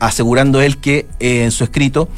asegurando 0.00 0.60
él 0.60 0.78
que 0.78 1.06
eh, 1.20 1.44
en 1.44 1.50
su 1.50 1.64
escrito 1.64 2.08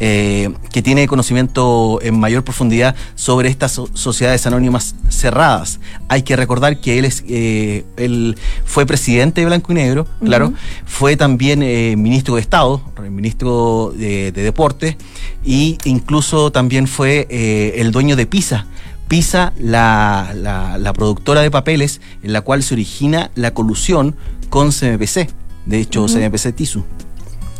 eh, 0.00 0.54
que 0.70 0.80
tiene 0.80 1.08
conocimiento 1.08 1.98
en 2.02 2.20
mayor 2.20 2.44
profundidad 2.44 2.94
sobre 3.16 3.48
estas 3.48 3.80
sociedades 3.94 4.46
anónimas 4.46 4.94
cerradas. 5.08 5.80
Hay 6.06 6.22
que 6.22 6.36
recordar 6.36 6.80
que 6.80 7.00
él 7.00 7.04
es 7.04 7.24
eh, 7.28 7.84
él 7.96 8.36
fue 8.64 8.86
presidente 8.86 9.40
de 9.40 9.48
Blanco 9.48 9.72
y 9.72 9.74
Negro, 9.74 10.06
claro, 10.24 10.52
fue 10.86 11.16
también 11.16 11.64
eh, 11.64 11.96
ministro 11.96 12.36
de 12.36 12.42
Estado, 12.42 12.80
ministro 13.10 13.92
de, 13.96 14.30
Deportes, 14.30 14.96
e 15.44 15.76
incluso 15.84 16.52
también 16.52 16.86
fue 16.86 17.26
el 17.74 17.90
dueño 17.90 18.14
de 18.14 18.26
PISA. 18.26 18.66
PISA, 19.08 19.52
la, 19.58 20.32
la, 20.34 20.92
productora 20.92 21.40
de 21.40 21.50
papeles 21.50 22.00
en 22.22 22.32
la 22.32 22.42
cual 22.42 22.62
se 22.62 22.74
origina 22.74 23.32
la 23.34 23.52
colusión 23.52 24.14
con 24.48 24.70
CMPC, 24.70 25.28
de 25.66 25.80
hecho 25.80 26.06
CMPC 26.06 26.54
TISU. 26.54 26.84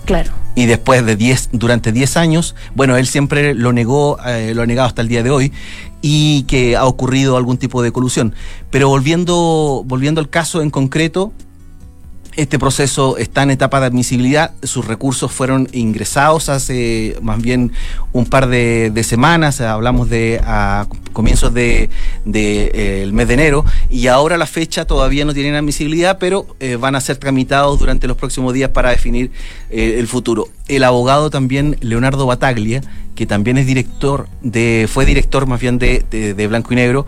Claro. 0.08 0.32
Y 0.54 0.64
después 0.64 1.04
de 1.04 1.16
10, 1.16 1.50
durante 1.52 1.92
10 1.92 2.16
años, 2.16 2.56
bueno, 2.74 2.96
él 2.96 3.06
siempre 3.06 3.54
lo 3.54 3.74
negó, 3.74 4.18
eh, 4.26 4.54
lo 4.54 4.62
ha 4.62 4.66
negado 4.66 4.88
hasta 4.88 5.02
el 5.02 5.08
día 5.08 5.22
de 5.22 5.28
hoy, 5.28 5.52
y 6.00 6.44
que 6.44 6.76
ha 6.76 6.86
ocurrido 6.86 7.36
algún 7.36 7.58
tipo 7.58 7.82
de 7.82 7.92
colusión. 7.92 8.34
Pero 8.70 8.88
volviendo, 8.88 9.82
volviendo 9.84 10.22
al 10.22 10.30
caso 10.30 10.62
en 10.62 10.70
concreto, 10.70 11.34
este 12.38 12.56
proceso 12.56 13.18
está 13.18 13.42
en 13.42 13.50
etapa 13.50 13.80
de 13.80 13.86
admisibilidad. 13.86 14.52
Sus 14.62 14.86
recursos 14.86 15.32
fueron 15.32 15.68
ingresados 15.72 16.48
hace 16.48 17.16
más 17.20 17.42
bien 17.42 17.72
un 18.12 18.26
par 18.26 18.46
de, 18.46 18.92
semanas. 19.02 19.60
Hablamos 19.60 20.08
de 20.08 20.40
a 20.44 20.86
comienzos 21.12 21.52
del 21.52 21.90
de, 22.24 22.70
eh, 22.72 23.10
mes 23.12 23.26
de 23.26 23.34
enero. 23.34 23.64
Y 23.90 24.06
ahora 24.06 24.38
la 24.38 24.46
fecha 24.46 24.84
todavía 24.84 25.24
no 25.24 25.34
tienen 25.34 25.56
admisibilidad, 25.56 26.18
pero 26.20 26.46
eh, 26.60 26.76
van 26.76 26.94
a 26.94 27.00
ser 27.00 27.16
tramitados 27.16 27.76
durante 27.80 28.06
los 28.06 28.16
próximos 28.16 28.54
días 28.54 28.70
para 28.70 28.90
definir 28.90 29.32
eh, 29.68 29.96
el 29.98 30.06
futuro. 30.06 30.46
El 30.68 30.84
abogado 30.84 31.30
también, 31.30 31.76
Leonardo 31.80 32.24
Bataglia, 32.24 32.82
que 33.18 33.26
también 33.26 33.58
es 33.58 33.66
director 33.66 34.28
de, 34.42 34.88
fue 34.88 35.04
director 35.04 35.44
más 35.48 35.60
bien 35.60 35.76
de, 35.80 36.04
de, 36.08 36.46
Blanco 36.46 36.72
y 36.72 36.76
Negro, 36.76 37.04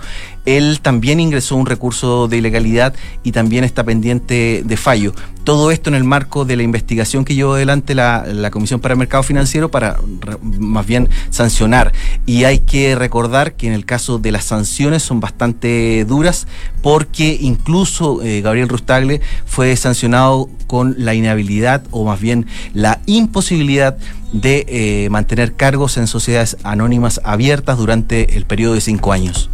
él 0.47 0.81
también 0.81 1.21
ingresó 1.21 1.57
un 1.57 1.67
recurso 1.67 2.29
de 2.29 2.39
ilegalidad 2.39 2.95
y 3.23 3.33
también 3.33 3.65
está 3.65 3.85
pendiente 3.85 4.63
de 4.65 4.77
fallo. 4.77 5.13
Todo 5.45 5.71
esto 5.71 5.89
en 5.91 5.97
el 5.97 6.05
marco 6.05 6.45
de 6.45 6.57
la 6.57 6.63
investigación 6.63 7.25
que 7.25 7.35
llevó 7.35 7.55
adelante 7.55 7.95
la, 7.95 8.51
Comisión 8.51 8.81
para 8.81 8.93
el 8.93 8.99
Mercado 8.99 9.23
Financiero 9.23 9.71
para 9.71 9.97
más 10.43 10.87
bien 10.87 11.09
sancionar. 11.31 11.93
Y 12.27 12.45
hay 12.45 12.61
que 12.61 12.95
recordar 12.95 13.55
que 13.55 13.67
en 13.67 13.73
el 13.73 13.85
caso 13.85 14.19
de 14.19 14.33
las 14.33 14.45
sanciones 14.45 15.03
son 15.03 15.21
bastante 15.21 16.05
duras 16.05 16.47
porque 16.83 17.39
incluso 17.41 18.23
eh, 18.23 18.41
Gabriel 18.43 18.69
Rustagle 18.69 19.21
fue 19.47 19.77
sancionado 19.77 20.49
con 20.67 20.95
la 20.99 21.15
inhabilidad 21.15 21.83
o 21.91 22.05
más 22.05 22.21
bien 22.21 22.47
la 22.75 23.01
imposibilidad 23.07 23.97
de 24.33 24.67
eh, 24.69 25.09
mantener 25.11 25.55
cargos 25.55 25.97
en 25.97 26.07
sociedades 26.07 26.57
anónimas 26.63 27.21
abiertas 27.25 27.79
durante 27.79 28.37
el 28.37 28.47
periodo 28.47 28.75
de 28.75 28.81
cinco 28.81 29.13
años. 29.13 29.51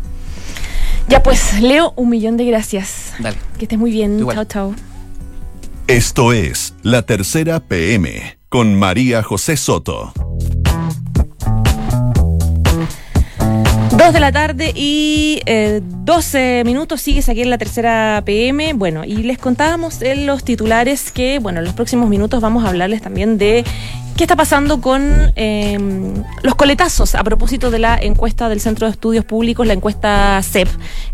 Ya 1.09 1.23
pues, 1.23 1.61
Leo, 1.61 1.93
un 1.97 2.09
millón 2.09 2.37
de 2.37 2.45
gracias. 2.45 3.15
Dale. 3.19 3.37
Que 3.59 3.67
estés 3.67 3.79
muy 3.79 3.91
bien. 3.91 4.27
Chao, 4.33 4.45
chao. 4.45 4.75
Esto 5.87 6.33
es 6.33 6.75
La 6.83 7.03
Tercera 7.03 7.61
PM 7.61 8.39
con 8.49 8.75
María 8.75 9.23
José 9.23 9.57
Soto. 9.57 10.13
Dos 13.97 14.13
de 14.13 14.21
la 14.21 14.31
tarde 14.31 14.73
y 14.75 15.41
12 15.47 16.61
eh, 16.61 16.65
minutos 16.65 17.01
sigues 17.01 17.29
aquí 17.29 17.41
en 17.41 17.51
la 17.51 17.57
tercera 17.57 18.23
PM. 18.27 18.75
Bueno, 18.75 19.05
y 19.05 19.17
les 19.23 19.39
contábamos 19.39 20.03
en 20.03 20.27
los 20.27 20.45
titulares 20.45 21.11
que, 21.13 21.39
bueno, 21.39 21.61
en 21.61 21.65
los 21.65 21.75
próximos 21.75 22.11
minutos 22.11 22.43
vamos 22.43 22.65
a 22.65 22.69
hablarles 22.69 23.01
también 23.01 23.39
de 23.39 23.65
¿Qué 24.17 24.25
está 24.25 24.35
pasando 24.35 24.81
con 24.81 25.31
em, 25.37 26.25
los 26.43 26.55
coletazos 26.55 27.15
a 27.15 27.23
propósito 27.23 27.71
de 27.71 27.79
la 27.79 27.99
encuesta 28.01 28.49
del 28.49 28.61
Centro 28.61 28.87
de 28.87 28.93
Estudios 28.93 29.27
Públicos, 29.27 29.67
la 29.67 29.75
encuesta 29.75 30.41
CEP, 30.43 30.69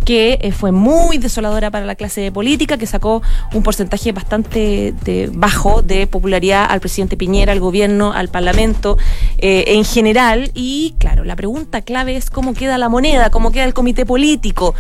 que 0.05 0.39
eh, 0.41 0.53
fue 0.53 0.71
muy 0.71 1.19
desoladora 1.19 1.73
para 1.73 1.85
la 1.85 1.97
clase 1.97 2.31
política, 2.31 2.79
que 2.79 2.87
sacó 2.87 3.21
un 3.55 3.65
porcentaje 3.65 4.13
bastante 4.13 4.95
bajo 5.33 5.83
de 5.83 6.07
popularidad 6.07 6.65
al 6.71 6.79
presidente 6.79 7.17
Piñera, 7.17 7.51
al 7.51 7.59
gobierno, 7.59 8.13
al 8.13 8.29
Parlamento 8.29 8.99
eh, 9.39 9.65
en 9.67 9.85
general? 9.85 10.53
Y 10.55 10.95
claro, 11.01 11.25
la 11.25 11.35
pregunta 11.35 11.83
clave 11.83 12.15
es 12.15 12.31
cómo 12.31 12.55
queda 12.55 12.79
la 12.79 12.89
moneda, 12.89 13.31
cómo 13.31 13.51
queda 13.51 13.65
el 13.65 13.75
comité 13.75 14.07
político 14.07 14.77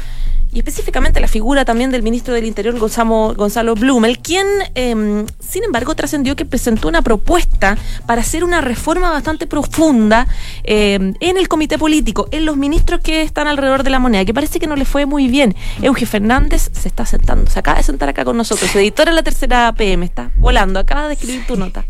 y 0.52 0.58
específicamente 0.58 1.20
la 1.20 1.28
figura 1.28 1.64
también 1.64 1.90
del 1.90 2.02
ministro 2.02 2.34
del 2.34 2.44
Interior, 2.44 2.78
Gonzalo, 2.78 3.34
Gonzalo 3.36 3.74
Blumel, 3.74 4.18
quien, 4.18 4.46
em, 4.74 5.26
sin 5.40 5.64
embargo, 5.64 5.94
trascendió 5.94 6.36
que 6.36 6.44
presentó 6.44 6.88
una 6.88 7.02
propuesta 7.02 7.78
para 8.06 8.20
hacer 8.20 8.44
una 8.44 8.60
reforma 8.60 9.10
bastante 9.10 9.46
profunda 9.46 10.26
em, 10.64 11.14
en 11.20 11.36
el 11.38 11.48
comité 11.48 11.78
político, 11.78 12.28
en 12.30 12.44
los 12.44 12.56
ministros 12.56 13.00
que 13.00 13.22
están 13.22 13.48
alrededor 13.48 13.82
de 13.82 13.90
la 13.90 13.98
moneda, 13.98 14.24
que 14.24 14.34
parece 14.34 14.60
que 14.60 14.66
no 14.66 14.76
le 14.76 14.84
fue 14.84 15.06
muy 15.06 15.28
bien. 15.28 15.54
Euge 15.80 16.06
Fernández 16.06 16.70
se 16.72 16.88
está 16.88 17.06
sentando, 17.06 17.50
se 17.50 17.58
acaba 17.58 17.78
de 17.78 17.82
sentar 17.82 18.08
acá 18.08 18.24
con 18.24 18.36
nosotros, 18.36 18.74
editora 18.76 19.10
de 19.10 19.16
la 19.16 19.22
tercera 19.22 19.72
PM, 19.72 20.04
está 20.04 20.30
volando, 20.36 20.78
acaba 20.78 21.08
de 21.08 21.14
escribir 21.14 21.46
tu 21.46 21.56
nota. 21.56 21.84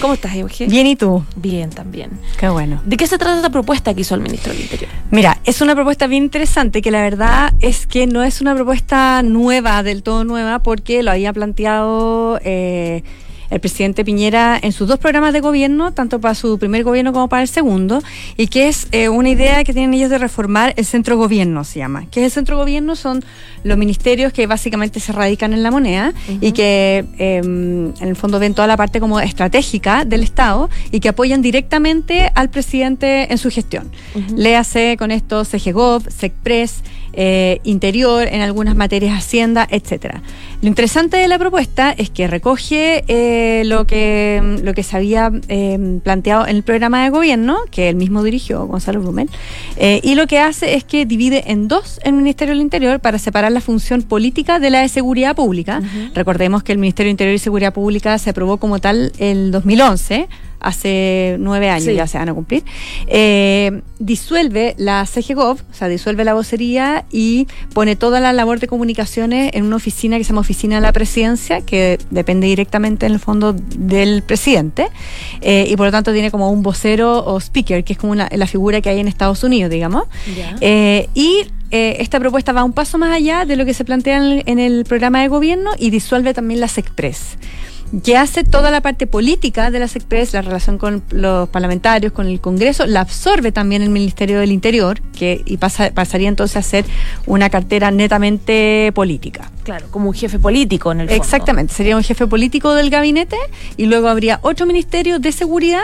¿Cómo 0.00 0.14
estás, 0.14 0.34
Euge? 0.34 0.66
Bien, 0.66 0.86
¿y 0.86 0.96
tú? 0.96 1.24
Bien, 1.36 1.70
también. 1.70 2.10
Qué 2.38 2.48
bueno. 2.48 2.80
¿De 2.84 2.96
qué 2.96 3.06
se 3.06 3.18
trata 3.18 3.36
esta 3.36 3.50
propuesta 3.50 3.94
que 3.94 4.00
hizo 4.02 4.14
el 4.14 4.20
ministro 4.20 4.52
del 4.52 4.62
Interior? 4.62 4.90
Mira, 5.10 5.38
es 5.44 5.60
una 5.60 5.74
propuesta 5.74 6.06
bien 6.06 6.24
interesante 6.24 6.82
que 6.82 6.90
la 6.90 7.02
verdad 7.02 7.52
es 7.60 7.86
que 7.86 8.06
no 8.06 8.22
es 8.22 8.40
una 8.40 8.54
propuesta 8.54 9.22
nueva, 9.22 9.82
del 9.82 10.02
todo 10.02 10.24
nueva, 10.24 10.60
porque 10.60 11.02
lo 11.02 11.10
había 11.10 11.32
planteado 11.32 12.40
eh, 12.44 13.02
el 13.52 13.60
presidente 13.60 14.02
Piñera 14.04 14.58
en 14.60 14.72
sus 14.72 14.88
dos 14.88 14.98
programas 14.98 15.34
de 15.34 15.40
gobierno, 15.40 15.92
tanto 15.92 16.20
para 16.20 16.34
su 16.34 16.58
primer 16.58 16.84
gobierno 16.84 17.12
como 17.12 17.28
para 17.28 17.42
el 17.42 17.48
segundo, 17.48 18.02
y 18.38 18.46
que 18.46 18.68
es 18.68 18.88
eh, 18.92 19.10
una 19.10 19.28
idea 19.28 19.62
que 19.62 19.74
tienen 19.74 19.92
ellos 19.92 20.08
de 20.08 20.16
reformar 20.16 20.72
el 20.76 20.86
centro 20.86 21.18
gobierno, 21.18 21.62
se 21.62 21.80
llama. 21.80 22.06
¿Qué 22.10 22.20
es 22.20 22.24
el 22.26 22.30
centro 22.30 22.56
gobierno? 22.56 22.96
Son 22.96 23.22
los 23.62 23.76
ministerios 23.76 24.32
que 24.32 24.46
básicamente 24.46 25.00
se 25.00 25.12
radican 25.12 25.52
en 25.52 25.62
la 25.62 25.70
moneda 25.70 26.14
y 26.40 26.52
que 26.52 27.04
em, 27.18 27.92
en 28.00 28.08
el 28.08 28.16
fondo 28.16 28.38
ven 28.38 28.54
toda 28.54 28.66
la 28.66 28.76
parte 28.76 29.00
como 29.00 29.20
estratégica 29.20 30.06
del 30.06 30.22
Estado 30.22 30.70
y 30.90 31.00
que 31.00 31.10
apoyan 31.10 31.42
directamente 31.42 32.32
al 32.34 32.48
presidente 32.48 33.30
en 33.30 33.38
su 33.38 33.50
gestión. 33.50 33.90
Léase 34.34 34.96
con 34.98 35.10
esto 35.10 35.44
CGGOV, 35.44 36.10
SECPRES, 36.10 36.82
eh, 37.14 37.60
interior, 37.64 38.26
en 38.26 38.40
algunas 38.40 38.74
materias 38.74 39.18
Hacienda, 39.18 39.66
etcétera. 39.70 40.22
Lo 40.62 40.68
interesante 40.68 41.16
de 41.16 41.26
la 41.26 41.40
propuesta 41.40 41.90
es 41.90 42.08
que 42.08 42.28
recoge 42.28 43.04
eh, 43.08 43.64
lo, 43.64 43.84
que, 43.84 44.60
lo 44.62 44.74
que 44.74 44.84
se 44.84 44.96
había 44.96 45.32
eh, 45.48 45.98
planteado 46.04 46.46
en 46.46 46.56
el 46.56 46.62
programa 46.62 47.02
de 47.02 47.10
gobierno, 47.10 47.58
que 47.70 47.88
él 47.88 47.96
mismo 47.96 48.22
dirigió, 48.22 48.64
Gonzalo 48.66 49.00
Blumel, 49.00 49.28
y 49.76 50.14
lo 50.14 50.28
que 50.28 50.38
hace 50.38 50.76
es 50.76 50.84
que 50.84 51.04
divide 51.04 51.50
en 51.50 51.66
dos 51.66 51.98
el 52.04 52.12
Ministerio 52.12 52.54
del 52.54 52.62
Interior 52.62 53.00
para 53.00 53.18
separar 53.18 53.50
la 53.50 53.60
función 53.60 54.02
política 54.02 54.60
de 54.60 54.70
la 54.70 54.80
de 54.82 54.88
seguridad 54.88 55.34
pública. 55.34 55.82
Recordemos 56.14 56.62
que 56.62 56.70
el 56.70 56.78
Ministerio 56.78 57.08
del 57.08 57.14
Interior 57.14 57.34
y 57.34 57.38
Seguridad 57.40 57.74
Pública 57.74 58.16
se 58.18 58.30
aprobó 58.30 58.58
como 58.58 58.78
tal 58.78 59.12
el 59.18 59.50
2011 59.50 60.28
hace 60.62 61.36
nueve 61.38 61.68
años, 61.68 61.94
ya 61.94 62.06
se 62.06 62.18
van 62.18 62.28
a 62.28 62.34
cumplir, 62.34 62.64
eh, 63.06 63.82
disuelve 63.98 64.74
la 64.78 65.06
CGGOV, 65.06 65.60
o 65.60 65.74
sea, 65.74 65.88
disuelve 65.88 66.24
la 66.24 66.34
vocería 66.34 67.04
y 67.10 67.46
pone 67.74 67.96
toda 67.96 68.20
la 68.20 68.32
labor 68.32 68.60
de 68.60 68.66
comunicaciones 68.66 69.50
en 69.54 69.64
una 69.64 69.76
oficina 69.76 70.18
que 70.18 70.24
se 70.24 70.28
llama 70.28 70.40
Oficina 70.40 70.76
de 70.76 70.82
la 70.82 70.92
Presidencia, 70.92 71.60
que 71.60 71.98
depende 72.10 72.46
directamente 72.46 73.06
en 73.06 73.12
el 73.12 73.18
fondo 73.18 73.52
del 73.52 74.22
presidente, 74.22 74.88
eh, 75.40 75.66
y 75.68 75.76
por 75.76 75.86
lo 75.86 75.92
tanto 75.92 76.12
tiene 76.12 76.30
como 76.30 76.50
un 76.50 76.62
vocero 76.62 77.24
o 77.24 77.38
speaker, 77.40 77.84
que 77.84 77.94
es 77.94 77.98
como 77.98 78.14
la 78.14 78.46
figura 78.46 78.80
que 78.80 78.88
hay 78.88 79.00
en 79.00 79.08
Estados 79.08 79.42
Unidos, 79.44 79.70
digamos. 79.70 80.04
Eh, 80.60 81.08
y 81.14 81.46
esta 81.70 82.20
propuesta 82.20 82.52
va 82.52 82.64
un 82.64 82.74
paso 82.74 82.98
más 82.98 83.14
allá 83.14 83.46
de 83.46 83.56
lo 83.56 83.64
que 83.64 83.72
se 83.72 83.84
plantea 83.84 84.42
en 84.44 84.58
el, 84.58 84.84
programa 84.84 85.22
de 85.22 85.28
gobierno 85.28 85.70
y 85.78 85.90
disuelve 85.90 86.34
también 86.34 86.60
las 86.60 86.76
express 86.76 87.38
que 88.02 88.16
hace 88.16 88.42
toda 88.42 88.70
la 88.70 88.80
parte 88.80 89.06
política 89.06 89.70
de 89.70 89.78
la 89.78 89.86
SECPRES, 89.86 90.32
la 90.32 90.42
relación 90.42 90.78
con 90.78 91.02
los 91.10 91.48
parlamentarios, 91.50 92.12
con 92.12 92.26
el 92.26 92.40
Congreso, 92.40 92.86
la 92.86 93.00
absorbe 93.00 93.52
también 93.52 93.82
el 93.82 93.90
Ministerio 93.90 94.40
del 94.40 94.50
Interior, 94.50 95.00
que 95.12 95.42
y 95.44 95.58
pasa, 95.58 95.90
pasaría 95.92 96.28
entonces 96.28 96.56
a 96.56 96.62
ser 96.62 96.86
una 97.26 97.50
cartera 97.50 97.90
netamente 97.90 98.92
política. 98.94 99.50
Claro, 99.64 99.86
como 99.90 100.08
un 100.08 100.14
jefe 100.14 100.38
político 100.38 100.90
en 100.90 101.02
el 101.02 101.08
fondo. 101.08 101.22
Exactamente, 101.22 101.74
sería 101.74 101.96
un 101.96 102.02
jefe 102.02 102.26
político 102.26 102.74
del 102.74 102.88
gabinete 102.88 103.36
y 103.76 103.86
luego 103.86 104.08
habría 104.08 104.38
otro 104.42 104.64
ministerio 104.64 105.18
de 105.18 105.30
seguridad 105.32 105.82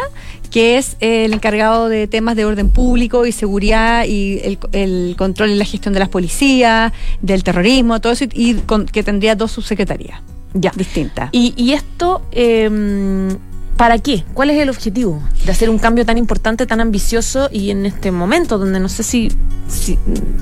que 0.50 0.78
es 0.78 0.96
el 1.00 1.34
encargado 1.34 1.90
de 1.90 2.06
temas 2.06 2.34
de 2.34 2.46
orden 2.46 2.70
público 2.70 3.26
y 3.26 3.32
seguridad 3.32 4.06
y 4.06 4.40
el, 4.42 4.58
el 4.72 5.14
control 5.18 5.50
y 5.50 5.56
la 5.56 5.66
gestión 5.66 5.92
de 5.92 6.00
las 6.00 6.08
policías, 6.08 6.90
del 7.20 7.44
terrorismo, 7.44 8.00
todo 8.00 8.14
eso, 8.14 8.24
y 8.32 8.54
con, 8.54 8.86
que 8.86 9.02
tendría 9.02 9.34
dos 9.34 9.52
subsecretarías 9.52 10.22
Ya. 10.55 10.73
distintas. 10.75 11.28
¿Y, 11.33 11.55
y 11.57 11.73
esto, 11.73 12.23
eh, 12.33 13.37
para 13.78 13.99
qué? 13.99 14.25
¿Cuál 14.35 14.50
es 14.50 14.61
el 14.61 14.71
objetivo 14.71 15.23
de 15.47 15.52
hacer 15.52 15.71
un 15.71 15.78
cambio 15.78 16.05
tan 16.05 16.19
importante, 16.19 16.67
tan 16.67 16.81
ambicioso 16.81 17.49
y 17.52 17.71
en 17.71 17.87
este 17.87 18.11
momento 18.11 18.59
donde 18.59 18.81
no 18.81 18.88
sé 18.88 19.05
si, 19.05 19.31
si, 19.69 19.97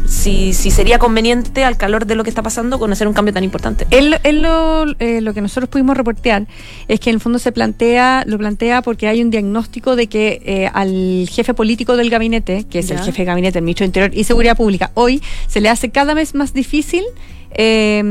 si, 0.09 0.55
si 0.55 0.71
sería 0.71 0.99
conveniente 0.99 1.63
al 1.63 1.77
calor 1.77 2.07
de 2.07 2.15
lo 2.15 2.25
que 2.25 2.31
está 2.31 2.43
pasando 2.43 2.79
con 2.79 2.91
hacer 2.93 3.07
un 3.07 3.13
cambio 3.13 3.35
tan 3.35 3.45
importante? 3.45 3.87
Él, 3.91 4.17
él 4.23 4.41
lo, 4.41 4.87
eh, 5.01 5.21
lo 5.21 5.35
que 5.35 5.43
nosotros 5.43 5.69
pudimos 5.69 5.99
reportear 5.99 6.47
es 6.89 6.99
que 6.99 7.11
en 7.11 7.17
el 7.17 7.21
fondo 7.21 7.39
se 7.39 7.53
plantea, 7.53 8.25
lo 8.27 8.39
plantea 8.39 8.81
porque 8.81 9.07
hay 9.07 9.21
un 9.21 9.29
diagnóstico 9.29 9.97
de 9.97 10.07
que 10.07 10.41
eh, 10.47 10.71
al 10.73 11.29
jefe 11.31 11.53
político 11.53 11.99
del 11.99 12.09
gabinete, 12.09 12.65
que 12.65 12.79
es 12.79 12.91
el 12.91 13.01
jefe 13.01 13.19
de 13.19 13.27
gabinete, 13.27 13.59
el 13.59 13.65
ministro 13.67 13.85
de 13.85 13.89
Interior 13.89 14.11
y 14.15 14.25
Seguridad 14.25 14.57
Pública, 14.57 14.93
hoy 14.95 15.23
se 15.47 15.61
le 15.61 15.69
hace 15.69 15.91
cada 15.91 16.15
vez 16.15 16.35
más 16.35 16.55
difícil 16.55 17.05
eh, 17.50 18.03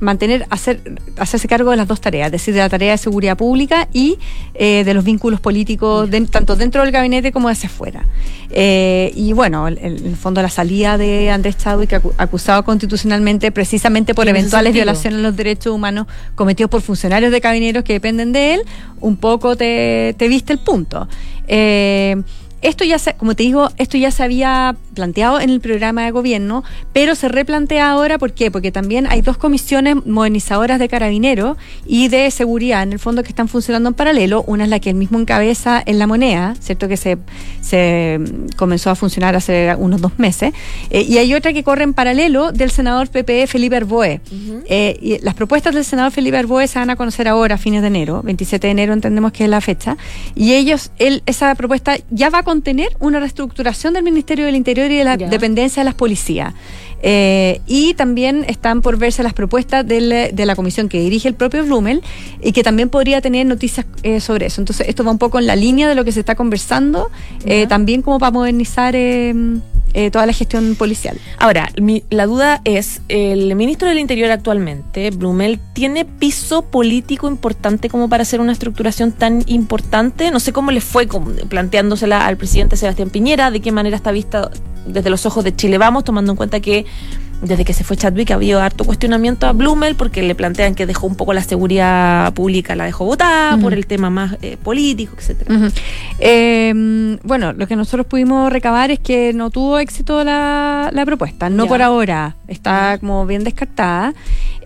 mantener, 0.00 0.46
hacer, 0.50 0.80
hacerse 1.18 1.48
cargo 1.48 1.70
de 1.70 1.76
las 1.76 1.86
dos 1.88 2.00
tareas, 2.00 2.26
es 2.26 2.32
decir, 2.32 2.54
de 2.54 2.60
la 2.60 2.68
tarea 2.68 2.92
de 2.92 2.98
seguridad 2.98 3.36
pública 3.36 3.88
y 3.92 4.18
eh, 4.54 4.82
de 4.84 4.94
los 4.94 5.04
vínculos 5.04 5.40
políticos, 5.40 6.10
de- 6.10 6.20
tanto 6.22 6.56
dentro 6.56 6.82
del 6.82 6.90
gabinete 6.90 7.32
como 7.32 7.48
hacia 7.48 7.68
afuera. 7.68 8.04
Eh, 8.50 9.12
y 9.14 9.32
bueno, 9.32 9.68
el- 9.68 9.78
en 9.78 10.06
el 10.06 10.16
fondo 10.16 10.42
la 10.42 10.50
salida 10.50 10.98
de 10.98 11.30
Andrés 11.30 11.56
Chadwick, 11.58 11.92
acu- 11.92 12.12
acusado 12.18 12.64
constitucionalmente 12.64 13.50
precisamente 13.52 14.14
por 14.14 14.26
¿En 14.28 14.34
ese 14.36 14.40
eventuales 14.40 14.72
violaciones 14.72 15.18
a 15.20 15.22
los 15.22 15.36
derechos 15.36 15.72
humanos 15.74 16.06
cometidos 16.34 16.70
por 16.70 16.80
funcionarios 16.82 17.30
de 17.32 17.40
carabineros 17.40 17.84
que 17.84 17.92
dependen 17.94 18.32
de 18.32 18.54
él, 18.54 18.60
un 19.00 19.16
poco 19.16 19.56
te, 19.56 20.14
te 20.18 20.28
viste 20.28 20.52
el 20.52 20.58
punto. 20.58 21.08
Eh, 21.48 22.16
esto 22.62 22.84
ya 22.84 22.98
se, 22.98 23.14
como 23.14 23.34
te 23.34 23.42
digo, 23.42 23.70
esto 23.76 23.98
ya 23.98 24.10
se 24.10 24.22
había 24.22 24.76
planteado 24.94 25.40
en 25.40 25.50
el 25.50 25.60
programa 25.60 26.04
de 26.04 26.10
gobierno, 26.10 26.64
pero 26.92 27.14
se 27.14 27.28
replantea 27.28 27.90
ahora, 27.90 28.18
¿por 28.18 28.32
qué? 28.32 28.50
Porque 28.50 28.72
también 28.72 29.06
hay 29.08 29.20
dos 29.20 29.36
comisiones 29.36 30.06
modernizadoras 30.06 30.78
de 30.78 30.88
carabineros 30.88 31.56
y 31.86 32.08
de 32.08 32.30
seguridad, 32.30 32.82
en 32.82 32.92
el 32.92 32.98
fondo, 32.98 33.22
que 33.22 33.28
están 33.28 33.48
funcionando 33.48 33.88
en 33.88 33.94
paralelo. 33.94 34.42
Una 34.46 34.64
es 34.64 34.70
la 34.70 34.80
que 34.80 34.90
él 34.90 34.96
mismo 34.96 35.18
encabeza 35.18 35.82
en 35.84 35.98
la 35.98 36.06
moneda, 36.06 36.54
¿cierto? 36.60 36.88
Que 36.88 36.96
se, 36.96 37.18
se 37.60 38.18
mm, 38.18 38.56
comenzó 38.56 38.90
a 38.90 38.94
funcionar 38.94 39.36
hace 39.36 39.74
unos 39.78 40.00
dos 40.00 40.18
meses. 40.18 40.52
Eh, 40.90 41.02
y 41.02 41.18
hay 41.18 41.34
otra 41.34 41.52
que 41.52 41.62
corre 41.62 41.84
en 41.84 41.94
paralelo 41.94 42.52
del 42.52 42.70
senador 42.70 43.08
PPE 43.08 43.46
Felipe 43.46 43.76
Arboe. 43.76 44.20
Eh, 44.68 44.98
y 45.00 45.18
las 45.18 45.34
propuestas 45.34 45.74
del 45.74 45.84
senador 45.84 46.12
Felipe 46.12 46.36
Arboe 46.36 46.66
se 46.66 46.78
van 46.78 46.90
a 46.90 46.96
conocer 46.96 47.28
ahora, 47.28 47.56
a 47.56 47.58
fines 47.58 47.82
de 47.82 47.88
enero, 47.88 48.22
27 48.22 48.66
de 48.66 48.70
enero 48.70 48.92
entendemos 48.92 49.32
que 49.32 49.44
es 49.44 49.50
la 49.50 49.60
fecha, 49.60 49.96
y 50.34 50.54
ellos, 50.54 50.90
él, 50.98 51.22
esa 51.26 51.54
propuesta 51.54 51.96
ya 52.10 52.30
va 52.30 52.38
a 52.38 52.42
contener 52.46 52.88
una 53.00 53.18
reestructuración 53.20 53.92
del 53.94 54.04
Ministerio 54.04 54.46
del 54.46 54.54
Interior 54.54 54.88
y 54.90 54.96
de 54.96 55.04
la 55.04 55.16
Ya. 55.16 55.28
dependencia 55.28 55.80
de 55.82 55.84
las 55.84 55.94
policías. 55.94 56.54
Eh, 57.02 57.60
y 57.66 57.92
también 57.94 58.44
están 58.48 58.80
por 58.80 58.96
verse 58.98 59.22
las 59.22 59.34
propuestas 59.34 59.86
del- 59.86 60.30
de 60.34 60.46
la 60.46 60.54
comisión 60.56 60.88
que 60.88 60.98
dirige 61.00 61.28
el 61.28 61.34
propio 61.34 61.62
Blumel 61.64 62.00
y 62.42 62.52
que 62.52 62.62
también 62.62 62.88
podría 62.88 63.20
tener 63.20 63.44
noticias 63.46 63.84
eh, 64.02 64.20
sobre 64.20 64.46
eso. 64.46 64.60
Entonces, 64.62 64.88
esto 64.88 65.04
va 65.04 65.10
un 65.10 65.18
poco 65.18 65.38
en 65.38 65.46
la 65.46 65.56
línea 65.56 65.88
de 65.88 65.94
lo 65.94 66.04
que 66.04 66.12
se 66.12 66.20
está 66.20 66.34
conversando, 66.36 67.10
eh, 67.44 67.66
también 67.66 68.00
como 68.00 68.18
para 68.18 68.30
modernizar 68.30 68.94
eh, 69.98 70.10
toda 70.10 70.26
la 70.26 70.34
gestión 70.34 70.74
policial. 70.76 71.16
Ahora, 71.38 71.70
mi- 71.80 72.04
la 72.10 72.26
duda 72.26 72.60
es, 72.64 73.00
el 73.08 73.56
ministro 73.56 73.88
del 73.88 73.98
Interior 73.98 74.30
actualmente, 74.30 75.10
Blumel, 75.10 75.58
¿tiene 75.72 76.04
piso 76.04 76.60
político 76.62 77.26
importante 77.28 77.88
como 77.88 78.08
para 78.10 78.20
hacer 78.22 78.40
una 78.40 78.52
estructuración 78.52 79.12
tan 79.12 79.42
importante? 79.46 80.30
No 80.30 80.38
sé 80.38 80.52
cómo 80.52 80.70
le 80.70 80.82
fue 80.82 81.08
planteándosela 81.48 82.26
al 82.26 82.36
presidente 82.36 82.76
Sebastián 82.76 83.08
Piñera, 83.08 83.50
de 83.50 83.60
qué 83.60 83.72
manera 83.72 83.96
está 83.96 84.12
vista 84.12 84.50
desde 84.86 85.08
los 85.08 85.24
ojos 85.24 85.42
de 85.44 85.56
Chile 85.56 85.78
Vamos, 85.78 86.04
tomando 86.04 86.32
en 86.32 86.36
cuenta 86.36 86.60
que 86.60 86.84
desde 87.42 87.64
que 87.64 87.72
se 87.72 87.84
fue 87.84 87.96
Chadwick 87.96 88.30
ha 88.30 88.34
habido 88.34 88.60
harto 88.60 88.84
cuestionamiento 88.84 89.46
a 89.46 89.52
Blumel 89.52 89.94
porque 89.94 90.22
le 90.22 90.34
plantean 90.34 90.74
que 90.74 90.86
dejó 90.86 91.06
un 91.06 91.16
poco 91.16 91.32
la 91.34 91.42
seguridad 91.42 92.32
pública, 92.34 92.74
la 92.74 92.84
dejó 92.84 93.04
votada 93.04 93.54
Ujú. 93.54 93.62
por 93.62 93.74
el 93.74 93.86
tema 93.86 94.10
más 94.10 94.36
eh, 94.42 94.56
político, 94.62 95.14
etcétera. 95.18 95.70
Eh, 96.18 97.18
bueno, 97.22 97.52
lo 97.52 97.66
que 97.66 97.76
nosotros 97.76 98.06
pudimos 98.06 98.52
recabar 98.52 98.90
es 98.90 98.98
que 98.98 99.32
no 99.34 99.50
tuvo 99.50 99.78
éxito 99.78 100.24
la, 100.24 100.90
la 100.92 101.04
propuesta, 101.04 101.50
no 101.50 101.64
Ya. 101.64 101.68
por 101.68 101.82
ahora, 101.82 102.36
está 102.48 102.98
como 102.98 103.26
bien 103.26 103.44
descartada. 103.44 104.14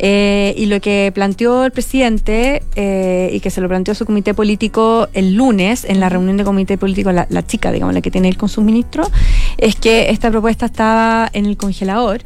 Eh, 0.03 0.55
y 0.57 0.65
lo 0.67 0.81
que 0.81 1.13
planteó 1.15 1.65
el 1.67 1.73
presidente 1.73 2.63
eh, 2.75 3.29
y 3.35 3.41
que 3.41 3.51
se 3.51 3.61
lo 3.61 3.69
planteó 3.69 3.95
su 3.95 4.07
comité 4.07 4.33
político 4.33 5.09
el 5.13 5.35
lunes 5.35 5.85
en 5.85 6.01
la 6.01 6.09
reunión 6.09 6.39
de 6.39 6.45
comité 6.45 6.79
político, 6.79 7.13
la, 7.13 7.27
la 7.29 7.47
chica, 7.47 7.71
digamos, 7.71 7.95
la 7.95 8.01
que 8.01 8.11
tiene 8.11 8.29
él 8.29 8.39
con 8.39 8.49
sus 8.49 8.65
ministros, 8.65 9.11
es 9.59 9.77
que 9.77 10.09
esta 10.11 10.31
propuesta 10.31 10.65
estaba 10.67 11.29
en 11.35 11.45
el 11.45 11.59
congelador. 11.59 12.23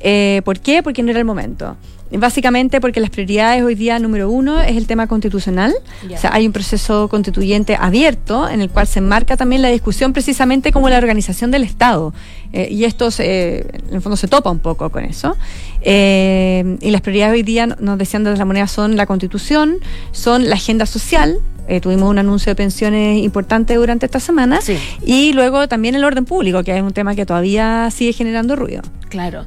Eh, 0.00 0.42
¿Por 0.44 0.60
qué? 0.60 0.82
Porque 0.82 1.02
no 1.02 1.10
era 1.10 1.18
el 1.18 1.24
momento. 1.24 1.76
Básicamente 2.16 2.80
porque 2.80 3.00
las 3.00 3.10
prioridades 3.10 3.62
hoy 3.64 3.74
día, 3.74 3.98
número 3.98 4.30
uno, 4.30 4.60
es 4.60 4.76
el 4.76 4.86
tema 4.86 5.08
constitucional. 5.08 5.74
O 6.14 6.20
sea, 6.20 6.32
hay 6.32 6.46
un 6.46 6.52
proceso 6.52 7.08
constituyente 7.08 7.76
abierto 7.80 8.48
en 8.48 8.60
el 8.60 8.68
cual 8.70 8.86
se 8.86 9.00
enmarca 9.00 9.36
también 9.36 9.62
la 9.62 9.68
discusión 9.68 10.12
precisamente 10.12 10.70
como 10.70 10.88
la 10.90 10.98
organización 10.98 11.50
del 11.50 11.64
Estado. 11.64 12.12
Eh, 12.52 12.68
y 12.70 12.84
esto, 12.84 13.10
se- 13.10 13.66
en 13.88 13.94
el 13.94 14.00
fondo, 14.02 14.16
se 14.16 14.28
topa 14.28 14.48
un 14.50 14.60
poco 14.60 14.90
con 14.90 15.04
eso. 15.04 15.36
Eh, 15.80 16.76
y 16.80 16.90
las 16.90 17.00
prioridades 17.00 17.34
hoy 17.34 17.42
día, 17.42 17.66
nos 17.66 17.98
decían 17.98 18.24
desde 18.24 18.38
la 18.38 18.44
moneda, 18.44 18.66
son 18.68 18.96
la 18.96 19.06
constitución, 19.06 19.76
son 20.12 20.48
la 20.48 20.54
agenda 20.56 20.86
social. 20.86 21.38
Eh, 21.66 21.80
tuvimos 21.80 22.10
un 22.10 22.18
anuncio 22.18 22.50
de 22.50 22.56
pensiones 22.56 23.22
importante 23.22 23.74
durante 23.74 24.06
esta 24.06 24.20
semana. 24.20 24.60
Sí. 24.60 24.76
Y 25.04 25.32
luego 25.32 25.66
también 25.68 25.94
el 25.94 26.04
orden 26.04 26.24
público, 26.24 26.62
que 26.62 26.76
es 26.76 26.82
un 26.82 26.92
tema 26.92 27.14
que 27.14 27.24
todavía 27.26 27.90
sigue 27.90 28.12
generando 28.12 28.56
ruido. 28.56 28.82
Claro. 29.08 29.46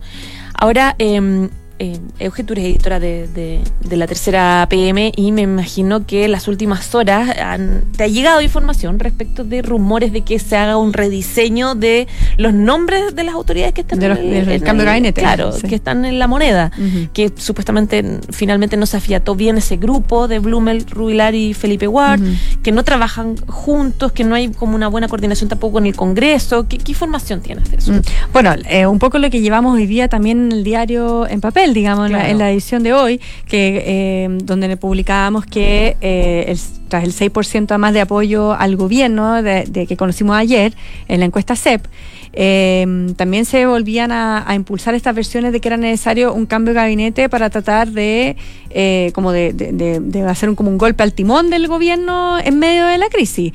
Ahora, 0.53 0.95
eh, 0.97 1.49
eh, 1.80 2.00
Euge, 2.20 2.44
tú 2.44 2.54
eres 2.54 2.66
editora 2.66 3.00
de, 3.00 3.28
de- 3.28 3.62
de 3.88 3.98
la 3.98 4.08
tercera 4.08 4.66
PM 4.70 5.12
y 5.16 5.32
me 5.32 5.44
imagino 5.44 6.06
que 6.06 6.28
las 6.28 6.48
últimas 6.48 6.94
horas 6.96 7.30
han- 7.38 7.84
te 7.96 8.04
ha 8.04 8.08
llegado 8.08 8.42
información 8.42 9.00
respecto 9.00 9.44
de 9.44 9.62
rumores 9.62 10.12
de 10.12 10.22
que 10.22 10.40
se 10.40 10.56
haga 10.58 10.78
un 10.78 10.94
rediseño 10.94 11.76
de 11.76 12.08
los 12.38 12.54
nombres 12.54 13.16
de 13.16 13.24
las 13.24 13.36
autoridades 13.36 13.74
que 13.74 13.82
están 13.82 14.00
De 14.00 14.10
los- 14.10 14.18
en 14.18 14.30
del 14.32 14.50
en 14.52 14.62
cambio 14.62 14.86
de 14.86 14.92
gabinete, 14.92 15.22
Claro, 15.22 15.52
sí. 15.52 15.68
que 15.68 15.76
están 15.76 16.06
en 16.06 16.20
la 16.20 16.28
moneda. 16.28 16.72
Que 17.13 17.32
supuestamente 17.36 18.04
finalmente 18.32 18.78
no 18.78 18.86
se 18.86 18.98
afiató 18.98 19.36
bien 19.36 19.58
ese 19.58 19.78
grupo 19.78 20.28
de 20.28 20.40
Blumel, 20.40 20.86
Rubilar 20.90 21.36
y 21.36 21.54
Felipe 21.54 21.88
Ward, 21.88 22.22
que 22.63 22.72
no 22.72 22.84
trabajan 22.84 23.36
juntos, 23.48 24.12
que 24.12 24.24
no 24.24 24.36
hay 24.36 24.50
como 24.50 24.76
una 24.76 24.88
buena 24.88 25.08
coordinación 25.08 25.50
tampoco 25.50 25.74
con 25.74 25.86
el 25.86 25.96
Congreso. 25.96 26.68
¿Qué, 26.68 26.78
qué 26.78 26.92
información 26.92 27.42
tienes 27.42 27.70
de 27.72 27.78
eso? 27.78 27.94
Mm. 27.94 28.02
Bueno, 28.34 28.54
eh, 28.70 28.86
un 28.88 29.00
poco 29.00 29.18
lo 29.20 29.30
que 29.30 29.42
llevamos 29.42 29.76
hoy 29.76 29.86
día 29.86 30.08
también 30.08 30.46
en 30.48 30.52
el 30.52 30.63
diario 30.63 31.28
en 31.28 31.42
papel, 31.42 31.66
digamos, 31.73 32.08
en 32.08 32.12
la- 32.13 32.17
Claro. 32.19 32.32
en 32.32 32.38
la 32.39 32.51
edición 32.51 32.84
de 32.84 32.93
hoy, 32.93 33.21
que 33.47 33.84
eh, 33.86 34.27
donde 34.43 34.75
publicábamos 34.77 35.45
que 35.45 35.95
eh, 36.01 36.45
el- 36.47 36.60
tras 36.89 37.03
el 37.03 37.12
6% 37.13 37.77
más 37.77 37.93
de 37.93 38.01
apoyo 38.01 38.53
al 38.53 38.75
gobierno 38.77 39.41
de, 39.43 39.65
de 39.65 39.86
que 39.88 39.97
conocimos 39.97 40.36
ayer 40.38 40.73
en 41.08 41.19
la 41.19 41.25
encuesta 41.25 41.56
CEP, 41.56 41.86
eh, 42.34 42.86
también 43.15 43.45
se 43.45 43.65
volvían 43.65 44.12
a, 44.12 44.49
a 44.49 44.56
impulsar 44.56 44.93
estas 44.95 45.15
versiones 45.15 45.51
de 45.51 45.60
que 45.60 45.67
era 45.69 45.77
necesario 45.77 46.34
un 46.34 46.45
cambio 46.45 46.73
de 46.73 46.80
gabinete 46.80 47.30
para 47.30 47.49
tratar 47.49 47.89
de 47.89 48.36
eh, 48.69 49.12
como 49.13 49.32
de- 49.32 49.53
de 49.53 50.21
hacer 50.23 50.49
un, 50.49 50.56
como 50.56 50.69
un 50.69 50.77
golpe 50.77 51.01
al 51.03 51.13
timón 51.13 51.49
del 51.49 51.67
gobierno 51.67 52.38
en 52.39 52.60
medio 52.60 52.86
de 52.86 52.97
la 52.99 53.10
crisis. 53.10 53.53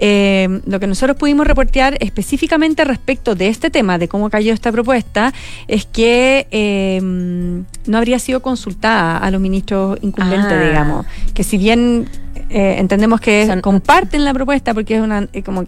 Eh, 0.00 0.60
lo 0.66 0.78
que 0.80 0.86
nosotros 0.86 1.16
pudimos 1.16 1.46
reportear 1.46 1.96
específicamente 2.00 2.84
respecto 2.84 3.34
de 3.34 3.48
este 3.48 3.68
tema, 3.70 3.98
de 3.98 4.06
cómo 4.08 4.30
cayó 4.30 4.52
esta 4.52 4.70
propuesta, 4.72 5.32
es 5.66 5.84
que 5.86 6.46
eh, 6.50 7.00
no 7.02 7.98
habría 7.98 8.18
sido 8.18 8.40
consultada 8.40 9.18
a 9.18 9.30
los 9.30 9.40
ministros 9.40 9.98
incumbentes, 10.02 10.52
Ah. 10.52 10.64
digamos. 10.64 11.06
Que 11.34 11.42
si 11.44 11.58
bien 11.58 12.08
eh, 12.50 12.76
entendemos 12.78 13.20
que 13.20 13.42
O 13.42 13.46
sea, 13.46 13.60
comparten 13.60 14.24
la 14.24 14.32
propuesta, 14.32 14.72
porque 14.72 14.96
es 14.96 15.02
una, 15.02 15.28
eh, 15.34 15.42
como 15.42 15.64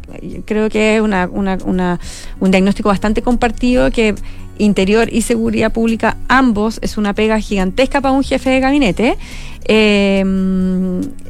creo 0.47 0.71
que 0.71 0.97
es 0.97 1.03
una, 1.03 1.29
una- 1.31 1.59
una- 1.67 2.01
un 2.39 2.51
diagnóstico 2.51 2.89
bastante 2.89 3.21
compartido 3.21 3.91
que 3.91 4.15
Interior 4.57 5.09
y 5.13 5.23
Seguridad 5.23 5.73
Pública, 5.73 6.17
ambos, 6.29 6.79
es 6.83 6.97
una 6.97 7.13
pega 7.15 7.39
gigantesca 7.41 8.01
para 8.01 8.13
un 8.13 8.23
jefe 8.23 8.51
de 8.51 8.61
gabinete. 8.61 9.17
Eh, 9.73 10.19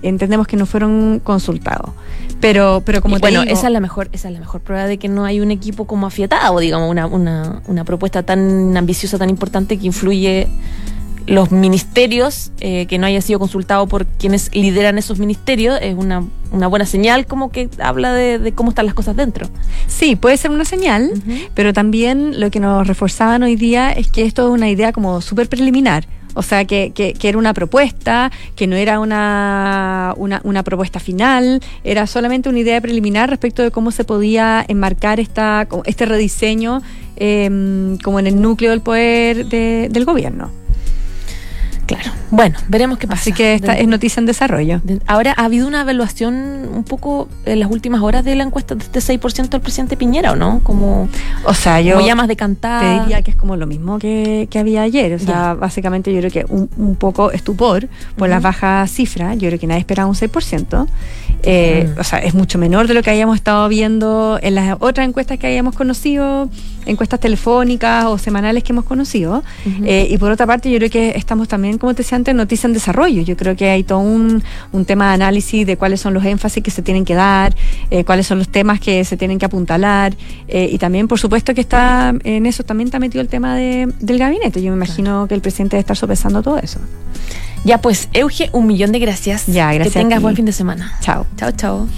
entendemos 0.02 0.46
que 0.46 0.56
no 0.56 0.64
fueron 0.66 1.20
consultados. 1.22 1.90
Pero, 2.40 2.82
pero 2.86 3.02
como 3.02 3.16
Y 3.16 3.20
te 3.20 3.24
bueno, 3.24 3.42
digo- 3.42 3.52
esa 3.52 3.66
es 3.66 3.72
la 3.72 3.80
mejor, 3.80 4.08
esa 4.12 4.28
es 4.28 4.34
la 4.34 4.40
mejor 4.40 4.62
prueba 4.62 4.86
de 4.86 4.96
que 4.96 5.08
no 5.08 5.26
hay 5.26 5.40
un 5.40 5.50
equipo 5.50 5.86
como 5.86 6.06
afiatado, 6.06 6.58
digamos, 6.58 6.90
una, 6.90 7.06
una, 7.06 7.60
una 7.66 7.84
propuesta 7.84 8.22
tan 8.22 8.74
ambiciosa, 8.78 9.18
tan 9.18 9.28
importante 9.28 9.76
que 9.78 9.86
influye 9.86 10.48
los 11.26 11.50
ministerios, 11.52 12.50
eh, 12.60 12.86
que 12.86 12.96
no 12.96 13.06
haya 13.06 13.20
sido 13.20 13.38
consultado 13.38 13.86
por 13.86 14.06
quienes 14.06 14.48
lideran 14.54 14.96
esos 14.96 15.18
ministerios, 15.18 15.78
es 15.82 15.94
una, 15.94 16.24
una 16.50 16.66
buena 16.66 16.86
señal 16.86 17.26
como 17.26 17.50
que 17.52 17.68
habla 17.78 18.14
de, 18.14 18.38
de 18.38 18.52
cómo 18.52 18.70
están 18.70 18.86
las 18.86 18.94
cosas 18.94 19.16
dentro. 19.16 19.46
Sí, 19.86 20.16
puede 20.16 20.38
ser 20.38 20.50
una 20.50 20.64
señal, 20.64 21.12
pero 21.54 21.74
también 21.74 22.40
lo 22.40 22.50
que 22.50 22.58
nos 22.58 22.86
reforzaban 22.86 23.42
hoy 23.42 23.56
día 23.56 23.92
es 23.92 24.10
que 24.10 24.24
esto 24.24 24.46
es 24.48 24.50
una 24.54 24.70
idea 24.70 24.92
como 24.92 25.20
súper 25.20 25.46
preliminar. 25.46 26.06
O 26.34 26.42
sea, 26.42 26.64
que, 26.64 26.92
que, 26.92 27.16
era 27.22 27.38
una 27.38 27.54
propuesta, 27.54 28.30
que 28.56 28.66
no 28.66 28.76
era 28.76 29.00
una, 29.00 30.14
una, 30.16 30.40
una, 30.44 30.62
propuesta 30.62 31.00
final, 31.00 31.60
era 31.84 32.06
solamente 32.06 32.48
una 32.48 32.58
idea 32.58 32.80
preliminar 32.80 33.30
respecto 33.30 33.62
de 33.62 33.70
cómo 33.70 33.90
se 33.90 34.04
podía 34.04 34.64
enmarcar 34.68 35.20
esta, 35.20 35.66
este 35.84 36.06
rediseño 36.06 36.82
eh, 37.16 37.96
como 38.02 38.18
en 38.18 38.26
el 38.26 38.40
núcleo 38.40 38.70
del 38.70 38.80
poder 38.80 39.46
de, 39.46 39.88
del 39.90 40.04
gobierno. 40.04 40.50
Claro. 41.90 42.12
Bueno, 42.30 42.56
veremos 42.68 42.98
qué 42.98 43.08
pasa. 43.08 43.20
Así 43.20 43.32
que 43.32 43.54
esta 43.54 43.76
es 43.76 43.88
noticia 43.88 44.20
en 44.20 44.26
desarrollo. 44.26 44.80
Ahora, 45.08 45.34
¿ha 45.36 45.44
habido 45.44 45.66
una 45.66 45.80
evaluación 45.80 46.34
un 46.72 46.84
poco 46.84 47.28
en 47.44 47.58
las 47.58 47.68
últimas 47.68 48.00
horas 48.02 48.24
de 48.24 48.36
la 48.36 48.44
encuesta 48.44 48.76
de 48.76 48.84
este 48.84 49.00
6% 49.00 49.48
del 49.48 49.60
presidente 49.60 49.96
Piñera 49.96 50.30
o 50.30 50.36
no? 50.36 50.60
Como, 50.62 51.08
o 51.44 51.54
sea, 51.54 51.80
yo 51.80 51.94
como 51.94 52.06
ya 52.06 52.14
más 52.14 52.28
decantada. 52.28 52.80
Te 52.80 53.00
diría 53.00 53.22
que 53.22 53.32
es 53.32 53.36
como 53.36 53.56
lo 53.56 53.66
mismo 53.66 53.98
que, 53.98 54.46
que 54.50 54.60
había 54.60 54.82
ayer. 54.82 55.14
O 55.14 55.18
sea, 55.18 55.26
yeah. 55.26 55.54
básicamente 55.54 56.12
yo 56.12 56.20
creo 56.20 56.30
que 56.30 56.44
un, 56.48 56.70
un 56.76 56.94
poco 56.94 57.32
estupor 57.32 57.88
por 58.16 58.28
uh 58.28 58.30
-huh. 58.30 58.34
las 58.34 58.42
bajas 58.42 58.90
cifras. 58.92 59.36
Yo 59.36 59.48
creo 59.48 59.58
que 59.58 59.66
nadie 59.66 59.80
esperaba 59.80 60.08
un 60.08 60.14
6%. 60.14 60.86
Eh, 61.42 61.86
uh 61.86 61.96
-huh. 61.96 62.00
O 62.00 62.04
sea, 62.04 62.20
es 62.20 62.34
mucho 62.34 62.58
menor 62.58 62.86
de 62.86 62.94
lo 62.94 63.02
que 63.02 63.10
hayamos 63.10 63.34
estado 63.34 63.68
viendo 63.68 64.38
en 64.40 64.54
las 64.54 64.76
otras 64.78 65.08
encuestas 65.08 65.38
que 65.38 65.48
hayamos 65.48 65.74
conocido, 65.74 66.48
encuestas 66.86 67.18
telefónicas 67.18 68.04
o 68.04 68.16
semanales 68.18 68.62
que 68.62 68.72
hemos 68.72 68.84
conocido. 68.84 69.42
Uh 69.66 69.68
-huh. 69.68 69.86
eh, 69.86 70.06
y 70.08 70.18
por 70.18 70.30
otra 70.30 70.46
parte, 70.46 70.70
yo 70.70 70.78
creo 70.78 70.90
que 70.90 71.14
estamos 71.16 71.48
también, 71.48 71.78
como 71.80 71.94
te 71.94 72.02
decía 72.02 72.16
antes, 72.16 72.34
noticia 72.34 72.68
en 72.68 72.74
desarrollo. 72.74 73.22
Yo 73.22 73.36
creo 73.36 73.56
que 73.56 73.70
hay 73.70 73.82
todo 73.82 73.98
un, 73.98 74.44
un 74.70 74.84
tema 74.84 75.08
de 75.08 75.14
análisis 75.14 75.66
de 75.66 75.76
cuáles 75.76 76.00
son 76.00 76.14
los 76.14 76.24
énfasis 76.24 76.62
que 76.62 76.70
se 76.70 76.82
tienen 76.82 77.04
que 77.04 77.14
dar, 77.14 77.56
eh, 77.90 78.04
cuáles 78.04 78.26
son 78.26 78.38
los 78.38 78.48
temas 78.48 78.78
que 78.78 79.04
se 79.04 79.16
tienen 79.16 79.38
que 79.38 79.46
apuntalar. 79.46 80.14
Eh, 80.46 80.68
y 80.70 80.78
también, 80.78 81.08
por 81.08 81.18
supuesto, 81.18 81.54
que 81.54 81.60
está 81.60 82.14
en 82.22 82.46
eso 82.46 82.62
también 82.62 82.88
está 82.88 82.98
metido 82.98 83.20
el 83.20 83.28
tema 83.28 83.56
de, 83.56 83.92
del 83.98 84.18
gabinete. 84.18 84.62
Yo 84.62 84.70
me 84.70 84.76
imagino 84.76 85.10
claro. 85.10 85.26
que 85.26 85.34
el 85.34 85.40
presidente 85.40 85.76
debe 85.76 85.80
estar 85.80 85.96
sopesando 85.96 86.42
todo 86.42 86.58
eso. 86.58 86.78
Ya, 87.64 87.78
pues, 87.78 88.08
Euge, 88.12 88.48
un 88.52 88.66
millón 88.66 88.92
de 88.92 88.98
gracias. 88.98 89.46
Ya, 89.46 89.72
gracias. 89.72 89.94
Que 89.94 90.00
tengas 90.00 90.22
buen 90.22 90.36
fin 90.36 90.44
de 90.44 90.52
semana. 90.52 90.96
Chao. 91.00 91.26
Chao, 91.36 91.52
chao. 91.52 91.88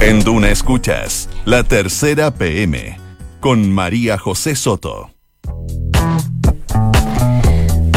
En 0.00 0.20
Duna 0.20 0.50
Escuchas, 0.50 1.28
la 1.44 1.64
tercera 1.64 2.34
PM, 2.34 2.98
con 3.40 3.70
María 3.72 4.18
José 4.18 4.54
Soto. 4.54 5.10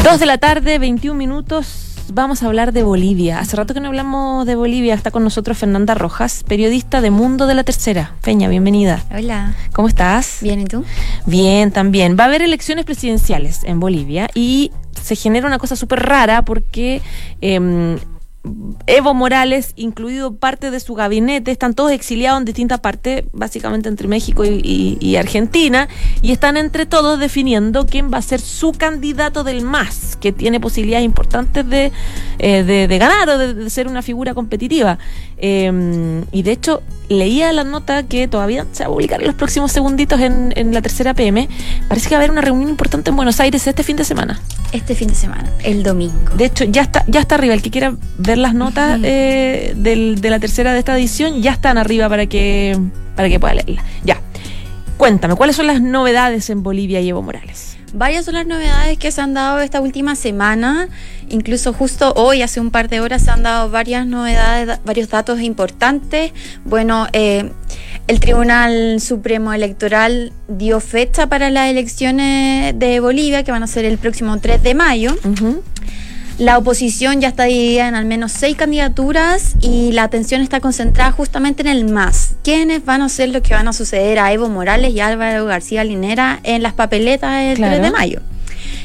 Dos 0.07 0.21
de 0.21 0.25
la 0.25 0.37
tarde, 0.37 0.79
21 0.79 1.17
minutos. 1.17 2.05
Vamos 2.13 2.41
a 2.41 2.45
hablar 2.45 2.71
de 2.71 2.81
Bolivia. 2.81 3.39
Hace 3.39 3.57
rato 3.57 3.73
que 3.73 3.81
no 3.81 3.87
hablamos 3.87 4.45
de 4.45 4.55
Bolivia. 4.55 4.93
Está 4.93 5.11
con 5.11 5.21
nosotros 5.21 5.57
Fernanda 5.57 5.95
Rojas, 5.95 6.45
periodista 6.47 7.01
de 7.01 7.11
Mundo 7.11 7.45
de 7.45 7.55
la 7.55 7.65
Tercera. 7.65 8.13
Peña, 8.21 8.47
bienvenida. 8.47 9.03
Hola. 9.13 9.53
¿Cómo 9.73 9.89
estás? 9.89 10.37
Bien, 10.39 10.61
¿y 10.61 10.65
tú? 10.65 10.85
Bien, 11.25 11.71
también. 11.71 12.15
Va 12.17 12.23
a 12.23 12.27
haber 12.27 12.41
elecciones 12.41 12.85
presidenciales 12.85 13.65
en 13.65 13.81
Bolivia 13.81 14.29
y 14.33 14.71
se 14.93 15.17
genera 15.17 15.45
una 15.45 15.57
cosa 15.57 15.75
súper 15.75 15.99
rara 16.03 16.41
porque 16.45 17.01
eh, 17.41 17.97
Evo 18.85 19.13
Morales, 19.13 19.73
incluido 19.75 20.35
parte 20.35 20.71
de 20.71 20.79
su 20.79 20.93
gabinete, 20.93 21.51
están 21.51 21.73
todos 21.73 21.91
exiliados 21.91 22.39
en 22.39 22.45
distintas 22.45 22.79
partes, 22.79 23.23
básicamente 23.33 23.89
entre 23.89 24.07
México 24.07 24.43
y, 24.45 25.15
Argentina, 25.17 25.87
y 26.21 26.31
están 26.31 26.57
entre 26.57 26.85
todos 26.85 27.19
definiendo 27.19 27.85
quién 27.85 28.11
va 28.13 28.17
a 28.17 28.21
ser 28.21 28.39
su 28.39 28.71
candidato 28.71 29.43
del 29.43 29.61
MAS, 29.61 30.15
que 30.15 30.31
tiene 30.31 30.59
posibilidades 30.59 31.05
importantes 31.05 31.67
de, 31.69 31.91
eh, 32.39 32.63
de, 32.63 32.87
de 32.87 32.97
ganar 32.97 33.29
o 33.29 33.37
de, 33.37 33.53
de, 33.53 33.69
ser 33.69 33.87
una 33.87 34.01
figura 34.01 34.33
competitiva. 34.33 34.97
Eh, 35.37 36.23
y 36.31 36.43
de 36.43 36.51
hecho, 36.51 36.81
leía 37.09 37.51
la 37.53 37.63
nota 37.63 38.03
que 38.03 38.27
todavía 38.27 38.65
se 38.71 38.83
va 38.83 38.89
a 38.89 38.93
publicar 38.93 39.21
en 39.21 39.27
los 39.27 39.35
próximos 39.35 39.71
segunditos 39.71 40.19
en, 40.19 40.53
en 40.55 40.73
la 40.73 40.81
tercera 40.81 41.13
PM. 41.13 41.47
Parece 41.87 42.09
que 42.09 42.15
va 42.15 42.19
a 42.19 42.21
haber 42.21 42.31
una 42.31 42.41
reunión 42.41 42.69
importante 42.69 43.09
en 43.09 43.15
Buenos 43.15 43.39
Aires 43.39 43.65
este 43.67 43.83
fin 43.83 43.97
de 43.97 44.03
semana. 44.03 44.39
Este 44.73 44.95
fin 44.95 45.07
de 45.07 45.15
semana, 45.15 45.49
el 45.63 45.81
domingo. 45.81 46.35
De 46.35 46.45
hecho, 46.45 46.65
ya 46.65 46.81
está, 46.81 47.05
ya 47.07 47.21
está 47.21 47.35
arriba. 47.35 47.53
El 47.53 47.61
que 47.61 47.71
quiera 47.71 47.95
ver 48.17 48.37
las 48.37 48.53
notas 48.53 48.99
eh, 49.03 49.73
del, 49.77 50.19
de 50.19 50.29
la 50.29 50.39
tercera 50.39 50.73
de 50.73 50.79
esta 50.79 50.97
edición 50.97 51.41
ya 51.41 51.51
están 51.51 51.77
arriba 51.77 52.09
para 52.09 52.25
que, 52.25 52.77
para 53.15 53.29
que 53.29 53.39
pueda 53.39 53.55
leerla. 53.55 53.83
Ya. 54.03 54.19
Cuéntame, 54.97 55.35
¿cuáles 55.35 55.55
son 55.55 55.67
las 55.67 55.81
novedades 55.81 56.49
en 56.49 56.63
Bolivia 56.63 56.99
y 56.99 57.09
Evo 57.09 57.21
Morales? 57.21 57.76
Varias 57.93 58.25
son 58.25 58.35
las 58.35 58.45
novedades 58.45 58.97
que 58.97 59.11
se 59.11 59.21
han 59.21 59.33
dado 59.33 59.59
esta 59.61 59.81
última 59.81 60.15
semana. 60.15 60.89
Incluso 61.29 61.73
justo 61.73 62.13
hoy, 62.15 62.41
hace 62.41 62.59
un 62.59 62.71
par 62.71 62.89
de 62.89 62.99
horas, 62.99 63.23
se 63.23 63.31
han 63.31 63.43
dado 63.43 63.69
varias 63.69 64.05
novedades, 64.05 64.79
varios 64.85 65.09
datos 65.09 65.41
importantes. 65.41 66.31
Bueno, 66.65 67.07
eh, 67.13 67.51
el 68.07 68.19
Tribunal 68.19 69.01
Supremo 69.01 69.53
Electoral 69.53 70.31
dio 70.47 70.79
fecha 70.79 71.27
para 71.27 71.49
las 71.49 71.69
elecciones 71.69 72.77
de 72.77 72.99
Bolivia, 72.99 73.43
que 73.43 73.51
van 73.51 73.63
a 73.63 73.67
ser 73.67 73.85
el 73.85 73.97
próximo 73.97 74.37
3 74.39 74.63
de 74.63 74.73
mayo. 74.73 75.15
La 76.37 76.59
oposición 76.59 77.19
ya 77.19 77.29
está 77.29 77.45
dividida 77.45 77.87
en 77.87 77.95
al 77.95 78.05
menos 78.05 78.31
seis 78.31 78.55
candidaturas 78.55 79.55
y 79.59 79.91
la 79.93 80.03
atención 80.03 80.41
está 80.41 80.59
concentrada 80.59 81.11
justamente 81.11 81.63
en 81.63 81.67
el 81.67 81.85
MAS. 81.85 82.35
¿Quiénes 82.43 82.85
van 82.85 83.01
a 83.01 83.09
ser 83.09 83.29
lo 83.29 83.41
que 83.41 83.55
van 83.55 83.67
a 83.67 83.73
suceder 83.73 84.19
a 84.19 84.31
Evo 84.31 84.47
Morales 84.47 84.93
y 84.93 84.99
Álvaro 84.99 85.45
García 85.45 85.83
Linera 85.83 86.39
en 86.43 86.61
las 86.61 86.73
papeletas 86.73 87.41
del 87.41 87.55
claro. 87.55 87.77
3 87.77 87.83
de 87.85 87.91
mayo? 87.91 88.21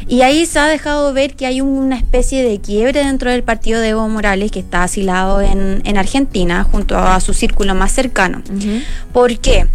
Y 0.08 0.22
ahí 0.22 0.46
se 0.46 0.58
ha 0.60 0.66
dejado 0.66 1.12
ver 1.12 1.34
que 1.36 1.44
hay 1.44 1.60
una 1.60 1.96
especie 1.96 2.42
de 2.42 2.58
quiebre 2.58 3.04
dentro 3.04 3.30
del 3.30 3.42
partido 3.42 3.80
de 3.80 3.90
Evo 3.90 4.08
Morales 4.08 4.50
que 4.50 4.60
está 4.60 4.82
asilado 4.82 5.42
en, 5.42 5.82
en 5.84 5.98
Argentina 5.98 6.64
junto 6.64 6.96
a 6.96 7.20
su 7.20 7.34
círculo 7.34 7.74
más 7.74 7.92
cercano. 7.92 8.42
Uh 8.48 8.54
-huh. 8.54 8.84
¿Por 9.12 9.38
qué? 9.38 9.66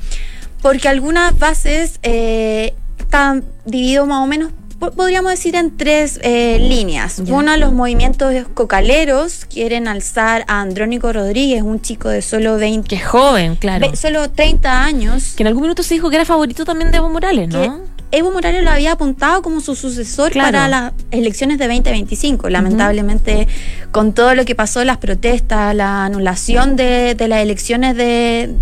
Porque 0.63 0.89
algunas 0.89 1.37
bases 1.37 1.99
eh, 2.01 2.73
están 2.97 3.43
divididos 3.65 4.07
más 4.07 4.23
o 4.23 4.27
menos 4.27 4.51
podríamos 4.79 5.31
decir 5.31 5.55
en 5.55 5.75
tres 5.75 6.19
eh, 6.23 6.57
líneas. 6.59 7.17
Yeah. 7.17 7.35
Uno, 7.35 7.57
los 7.57 7.73
movimientos 7.73 8.33
cocaleros 8.53 9.45
quieren 9.45 9.87
alzar 9.87 10.45
a 10.47 10.61
Andrónico 10.61 11.11
Rodríguez, 11.11 11.63
un 11.63 11.81
chico 11.81 12.09
de 12.09 12.21
solo 12.21 12.57
20. 12.57 12.87
Que 12.87 13.01
joven, 13.01 13.55
claro. 13.55 13.95
Solo 13.95 14.29
30 14.29 14.83
años. 14.83 15.33
Que 15.35 15.43
en 15.43 15.47
algún 15.47 15.63
minuto 15.63 15.83
se 15.83 15.95
dijo 15.95 16.09
que 16.09 16.15
era 16.17 16.25
favorito 16.25 16.65
también 16.65 16.91
de 16.91 16.97
Evo 16.97 17.09
Morales, 17.09 17.49
¿no? 17.49 17.81
Evo 18.11 18.31
Morales 18.31 18.63
lo 18.63 18.71
había 18.71 18.93
apuntado 18.93 19.41
como 19.41 19.59
su 19.59 19.75
sucesor 19.75 20.31
claro. 20.31 20.47
para 20.53 20.67
las 20.69 20.93
elecciones 21.11 21.57
de 21.57 21.67
2025. 21.67 22.49
Lamentablemente, 22.49 23.35
uh 23.35 23.39
-huh. 23.41 23.91
con 23.91 24.13
todo 24.13 24.33
lo 24.33 24.45
que 24.45 24.55
pasó, 24.55 24.85
las 24.85 24.97
protestas, 24.97 25.75
la 25.75 26.05
anulación 26.05 26.77
de, 26.77 27.15
de 27.15 27.27
las 27.27 27.41
elecciones 27.41 27.97
de, 27.97 28.55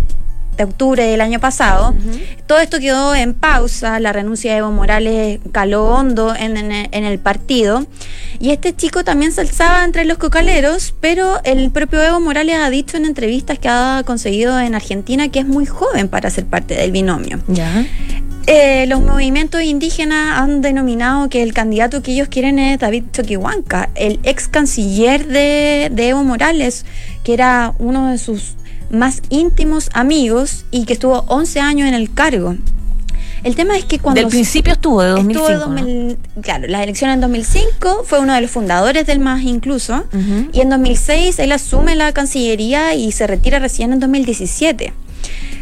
de 0.56 0.64
octubre 0.64 1.04
del 1.04 1.20
año 1.20 1.40
pasado. 1.40 1.90
Uh 1.90 1.94
-huh. 1.94 2.20
Todo 2.46 2.58
esto 2.60 2.78
quedó 2.78 3.14
en 3.14 3.34
pausa, 3.34 4.00
la 4.00 4.12
renuncia 4.12 4.52
de 4.52 4.58
Evo 4.58 4.70
Morales 4.70 5.40
caló 5.52 5.86
hondo 5.86 6.34
en, 6.34 6.56
en, 6.56 6.72
en, 6.72 7.04
el 7.04 7.18
partido. 7.18 7.86
Y 8.38 8.50
este 8.50 8.74
chico 8.74 9.04
también 9.04 9.32
se 9.32 9.40
alzaba 9.40 9.84
entre 9.84 10.04
los 10.04 10.18
cocaleros, 10.18 10.94
pero 11.00 11.40
el 11.44 11.70
propio 11.70 12.02
Evo 12.02 12.20
Morales 12.20 12.56
ha 12.56 12.70
dicho 12.70 12.96
en 12.96 13.04
entrevistas 13.04 13.58
que 13.58 13.68
ha 13.68 14.02
conseguido 14.04 14.58
en 14.60 14.74
Argentina 14.74 15.28
que 15.28 15.40
es 15.40 15.46
muy 15.46 15.66
joven 15.66 16.08
para 16.08 16.30
ser 16.30 16.46
parte 16.46 16.74
del 16.74 16.92
binomio. 16.92 17.38
Ya. 17.48 17.84
Eh, 18.48 18.86
los 18.86 19.00
movimientos 19.00 19.60
indígenas 19.62 20.38
han 20.38 20.60
denominado 20.60 21.28
que 21.28 21.42
el 21.42 21.52
candidato 21.52 22.00
que 22.00 22.12
ellos 22.12 22.28
quieren 22.28 22.60
es 22.60 22.78
David 22.78 23.04
Choquehuanca, 23.12 23.90
el 23.96 24.20
ex 24.22 24.46
canciller 24.46 25.26
de, 25.26 25.90
de 25.90 26.08
Evo 26.08 26.22
Morales, 26.22 26.86
que 27.24 27.34
era 27.34 27.74
uno 27.80 28.12
de 28.12 28.18
sus 28.18 28.54
más 28.90 29.22
íntimos 29.28 29.90
amigos 29.92 30.64
y 30.70 30.84
que 30.84 30.94
estuvo 30.94 31.24
11 31.28 31.60
años 31.60 31.88
en 31.88 31.94
el 31.94 32.12
cargo. 32.12 32.56
El 33.44 33.54
tema 33.54 33.76
es 33.76 33.84
que 33.84 33.98
cuando... 33.98 34.20
Del 34.20 34.30
principio 34.30 34.72
estuvo, 34.72 35.02
de 35.02 35.10
2005. 35.10 35.48
Estuvo 35.48 35.74
de 35.74 35.82
2000, 35.82 36.08
¿no? 36.08 36.42
Claro, 36.42 36.66
las 36.66 36.82
elecciones 36.82 37.14
en 37.14 37.20
2005, 37.20 38.02
fue 38.04 38.18
uno 38.18 38.34
de 38.34 38.40
los 38.40 38.50
fundadores 38.50 39.06
del 39.06 39.20
MAS 39.20 39.42
incluso, 39.42 40.04
uh 40.12 40.16
-huh. 40.16 40.50
y 40.52 40.60
en 40.60 40.70
2006 40.70 41.38
él 41.38 41.52
asume 41.52 41.94
la 41.94 42.12
Cancillería 42.12 42.94
y 42.94 43.12
se 43.12 43.26
retira 43.26 43.58
recién 43.58 43.92
en 43.92 44.00
2017. 44.00 44.92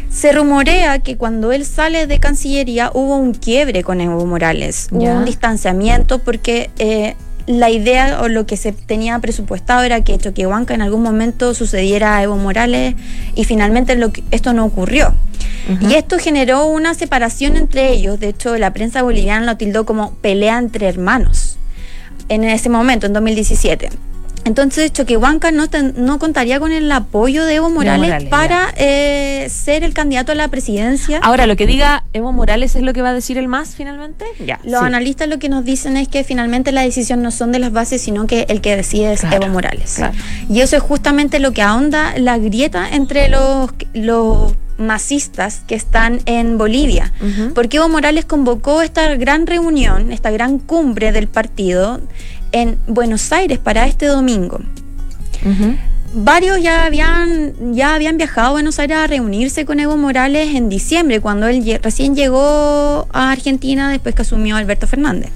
Se 0.09 0.31
rumorea 0.31 0.99
que 0.99 1.17
cuando 1.17 1.51
él 1.51 1.65
sale 1.65 2.07
de 2.07 2.19
Cancillería 2.19 2.89
hubo 2.93 3.17
un 3.17 3.33
quiebre 3.33 3.83
con 3.83 3.99
Evo 3.99 4.25
Morales, 4.25 4.87
hubo 4.91 5.11
un 5.11 5.25
distanciamiento 5.25 6.19
porque 6.19 6.69
eh, 6.79 7.15
la 7.47 7.69
idea 7.69 8.21
o 8.21 8.27
lo 8.27 8.45
que 8.45 8.57
se 8.57 8.71
tenía 8.71 9.19
presupuestado 9.19 9.83
era 9.83 10.03
que 10.03 10.17
Choquehuanca 10.17 10.73
en 10.73 10.81
algún 10.81 11.03
momento 11.03 11.53
sucediera 11.53 12.17
a 12.17 12.23
Evo 12.23 12.37
Morales 12.37 12.95
y 13.35 13.43
finalmente 13.43 13.95
lo 13.95 14.11
que, 14.11 14.23
esto 14.31 14.53
no 14.53 14.65
ocurrió. 14.65 15.13
Uh 15.69 15.73
-huh. 15.73 15.91
Y 15.91 15.95
esto 15.95 16.17
generó 16.19 16.65
una 16.65 16.93
separación 16.93 17.55
entre 17.55 17.91
ellos. 17.91 18.19
De 18.19 18.29
hecho, 18.29 18.57
la 18.57 18.73
prensa 18.73 19.03
boliviana 19.03 19.45
lo 19.45 19.57
tildó 19.57 19.85
como 19.85 20.13
pelea 20.15 20.57
entre 20.57 20.87
hermanos 20.87 21.57
en 22.29 22.43
ese 22.43 22.69
momento, 22.69 23.05
en 23.05 23.13
2017. 23.13 23.89
Entonces 24.45 24.93
Choquehuanca 24.93 25.51
no, 25.51 25.67
ten- 25.69 25.93
no 25.97 26.19
contaría 26.19 26.59
con 26.59 26.71
el 26.71 26.89
apoyo 26.91 27.43
de 27.45 27.55
Evo 27.55 27.69
Morales, 27.69 27.99
Morales, 28.07 28.29
para 28.29 28.73
eh, 28.77 29.47
ser 29.49 29.83
el 29.83 29.93
candidato 29.93 30.31
a 30.31 30.35
la 30.35 30.47
presidencia. 30.47 31.19
Ahora, 31.23 31.47
lo 31.47 31.55
que 31.55 31.65
diga 31.65 32.03
Evo 32.13 32.31
Morales 32.31 32.75
es 32.75 32.83
lo 32.83 32.93
que 32.93 33.01
va 33.01 33.09
a 33.09 33.13
decir 33.13 33.37
el 33.39 33.47
más 33.47 33.75
finalmente. 33.75 34.25
Ya. 34.45 34.59
Los 34.63 34.79
sí. 34.81 34.85
analistas 34.85 35.27
lo 35.27 35.39
que 35.39 35.49
nos 35.49 35.65
dicen 35.65 35.97
es 35.97 36.07
que 36.07 36.23
finalmente 36.23 36.71
la 36.71 36.81
decisión 36.81 37.21
no 37.23 37.31
son 37.31 37.51
de 37.51 37.59
las 37.59 37.71
bases, 37.71 38.01
sino 38.01 38.27
que 38.27 38.45
el 38.47 38.61
que 38.61 38.75
decide 38.75 39.13
es 39.13 39.21
Claro, 39.21 39.37
Evo 39.37 39.47
Morales. 39.53 39.95
claro. 39.95 40.13
Y 40.49 40.61
eso 40.61 40.77
es 40.77 40.83
justamente 40.83 41.39
lo 41.39 41.51
que 41.51 41.61
ahonda 41.63 42.13
la 42.17 42.37
grieta 42.37 42.87
entre 42.89 43.29
los, 43.29 43.71
los 43.93 44.53
masistas 44.77 45.61
que 45.67 45.73
están 45.75 46.19
en 46.25 46.57
Bolivia. 46.57 47.11
Porque 47.55 47.77
Evo 47.77 47.89
Morales 47.89 48.25
convocó 48.25 48.81
esta 48.81 49.15
gran 49.15 49.47
reunión, 49.47 50.11
esta 50.11 50.31
gran 50.31 50.59
cumbre 50.59 51.11
del 51.13 51.27
partido 51.27 52.01
en 52.55 52.79
Buenos 52.87 53.33
Aires 53.33 53.59
para 53.59 53.85
este 53.85 54.05
domingo. 54.05 54.61
Varios 56.13 56.61
ya 56.61 56.85
habían, 56.85 57.73
ya 57.73 57.93
habían 57.93 58.15
viajado 58.15 58.47
a 58.47 58.51
Buenos 58.51 58.79
Aires 58.79 58.95
a 58.97 59.07
reunirse 59.07 59.65
con 59.65 59.81
Evo 59.81 59.97
Morales 59.97 60.55
en 60.55 60.69
diciembre, 60.69 61.19
cuando 61.19 61.47
él 61.47 61.79
recién 61.83 62.15
llegó 62.15 63.09
a 63.11 63.31
Argentina 63.31 63.89
después 63.89 64.15
que 64.15 64.21
asumió 64.21 64.55
Alberto 64.55 64.87
Fernández. 64.87 65.31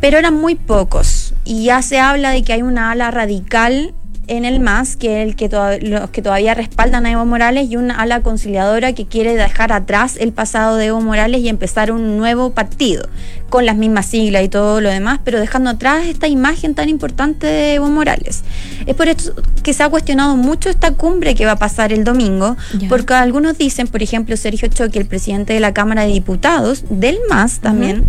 Pero 0.00 0.18
eran 0.18 0.34
muy 0.34 0.56
pocos. 0.56 1.34
Y 1.44 1.64
ya 1.64 1.82
se 1.82 2.00
habla 2.00 2.30
de 2.30 2.42
que 2.42 2.52
hay 2.52 2.62
una 2.62 2.90
ala 2.90 3.12
radical 3.12 3.94
en 4.26 4.44
el 4.44 4.60
MAS, 4.60 4.96
que 4.96 5.22
el 5.22 5.34
que 5.34 5.48
los 5.82 6.10
que 6.10 6.22
todavía 6.22 6.54
respaldan 6.54 7.06
a 7.06 7.10
Evo 7.10 7.26
Morales, 7.26 7.68
y 7.70 7.76
una 7.76 8.00
ala 8.00 8.20
conciliadora 8.20 8.92
que 8.92 9.06
quiere 9.06 9.34
dejar 9.34 9.72
atrás 9.72 10.16
el 10.18 10.32
pasado 10.32 10.76
de 10.76 10.86
Evo 10.86 11.00
Morales 11.00 11.40
y 11.40 11.48
empezar 11.48 11.90
un 11.90 12.16
nuevo 12.16 12.50
partido, 12.50 13.08
con 13.48 13.66
las 13.66 13.76
mismas 13.76 14.06
siglas 14.06 14.44
y 14.44 14.48
todo 14.48 14.80
lo 14.80 14.88
demás, 14.88 15.18
pero 15.24 15.40
dejando 15.40 15.70
atrás 15.70 16.06
esta 16.06 16.28
imagen 16.28 16.74
tan 16.74 16.88
importante 16.88 17.46
de 17.46 17.74
Evo 17.74 17.88
Morales. 17.88 18.42
Es 18.86 18.94
por 18.94 19.08
esto 19.08 19.34
que 19.62 19.74
se 19.74 19.82
ha 19.82 19.88
cuestionado 19.88 20.36
mucho 20.36 20.70
esta 20.70 20.92
cumbre 20.92 21.34
que 21.34 21.46
va 21.46 21.52
a 21.52 21.58
pasar 21.58 21.92
el 21.92 22.04
domingo, 22.04 22.56
porque 22.88 23.14
algunos 23.14 23.58
dicen, 23.58 23.88
por 23.88 24.02
ejemplo, 24.02 24.36
Sergio 24.36 24.68
Choque, 24.68 24.98
el 24.98 25.06
presidente 25.06 25.52
de 25.52 25.60
la 25.60 25.74
Cámara 25.74 26.02
de 26.02 26.12
Diputados, 26.12 26.84
del 26.88 27.18
MAS 27.28 27.58
también, 27.58 28.04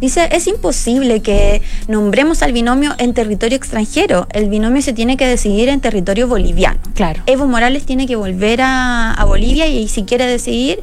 Dice, 0.00 0.28
es 0.32 0.46
imposible 0.46 1.20
que 1.20 1.62
nombremos 1.88 2.42
al 2.42 2.52
binomio 2.52 2.94
en 2.98 3.14
territorio 3.14 3.56
extranjero. 3.56 4.26
El 4.32 4.48
binomio 4.48 4.82
se 4.82 4.92
tiene 4.92 5.16
que 5.16 5.26
decidir 5.26 5.68
en 5.68 5.80
territorio 5.80 6.26
boliviano. 6.26 6.80
Claro. 6.94 7.22
Evo 7.26 7.46
Morales 7.46 7.84
tiene 7.84 8.06
que 8.06 8.16
volver 8.16 8.62
a, 8.62 9.12
a 9.12 9.24
Bolivia 9.24 9.66
y 9.66 9.88
si 9.88 10.04
quiere 10.04 10.26
decidir, 10.26 10.80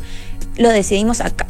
lo 0.57 0.69
decidimos 0.69 1.21
acá. 1.21 1.47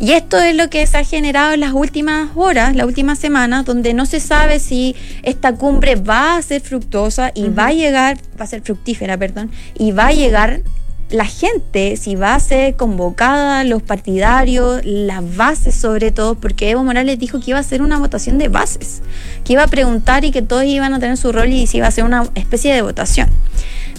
Y 0.00 0.12
esto 0.12 0.38
es 0.38 0.56
lo 0.56 0.70
que 0.70 0.86
se 0.86 0.96
ha 0.96 1.04
generado 1.04 1.52
en 1.52 1.60
las 1.60 1.72
últimas 1.72 2.30
horas, 2.34 2.74
las 2.74 2.86
últimas 2.86 3.18
semanas, 3.18 3.66
donde 3.66 3.92
no 3.92 4.06
se 4.06 4.18
sabe 4.18 4.58
si 4.58 4.96
esta 5.22 5.54
cumbre 5.54 5.96
va 5.96 6.36
a 6.36 6.42
ser 6.42 6.62
fructuosa 6.62 7.32
y 7.34 7.50
va 7.50 7.66
a 7.66 7.72
llegar, 7.72 8.16
va 8.40 8.44
a 8.44 8.48
ser 8.48 8.62
fructífera, 8.62 9.18
perdón, 9.18 9.50
y 9.78 9.92
va 9.92 10.06
a 10.06 10.12
llegar 10.12 10.62
la 11.10 11.24
gente, 11.24 11.96
si 11.96 12.14
va 12.14 12.34
a 12.34 12.40
ser 12.40 12.76
convocada, 12.76 13.64
los 13.64 13.82
partidarios, 13.82 14.80
las 14.84 15.36
bases 15.36 15.74
sobre 15.74 16.12
todo, 16.12 16.36
porque 16.36 16.70
Evo 16.70 16.84
Morales 16.84 17.18
dijo 17.18 17.40
que 17.40 17.50
iba 17.50 17.58
a 17.58 17.62
ser 17.64 17.82
una 17.82 17.98
votación 17.98 18.38
de 18.38 18.48
bases, 18.48 19.02
que 19.44 19.54
iba 19.54 19.64
a 19.64 19.66
preguntar 19.66 20.24
y 20.24 20.30
que 20.30 20.42
todos 20.42 20.64
iban 20.64 20.94
a 20.94 21.00
tener 21.00 21.16
su 21.16 21.32
rol 21.32 21.48
y 21.48 21.66
se 21.66 21.78
iba 21.78 21.86
a 21.86 21.88
hacer 21.88 22.04
una 22.04 22.28
especie 22.34 22.72
de 22.72 22.82
votación. 22.82 23.28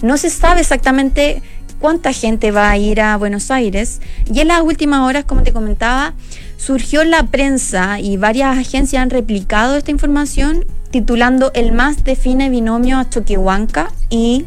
No 0.02 0.16
se 0.16 0.30
sabe 0.30 0.60
exactamente 0.60 1.42
cuánta 1.78 2.12
gente 2.12 2.50
va 2.50 2.70
a 2.70 2.78
ir 2.78 3.00
a 3.00 3.16
Buenos 3.16 3.50
Aires 3.50 4.00
y 4.32 4.40
en 4.40 4.48
las 4.48 4.62
últimas 4.62 5.00
horas, 5.00 5.24
como 5.24 5.42
te 5.42 5.52
comentaba, 5.52 6.14
surgió 6.56 7.04
la 7.04 7.24
prensa 7.24 8.00
y 8.00 8.16
varias 8.16 8.56
agencias 8.56 9.02
han 9.02 9.10
replicado 9.10 9.76
esta 9.76 9.90
información 9.90 10.64
titulando 10.90 11.50
El 11.54 11.72
MAS 11.72 12.04
define 12.04 12.50
binomio 12.50 12.98
a 12.98 13.08
Choquehuanca 13.08 13.90
y 14.10 14.44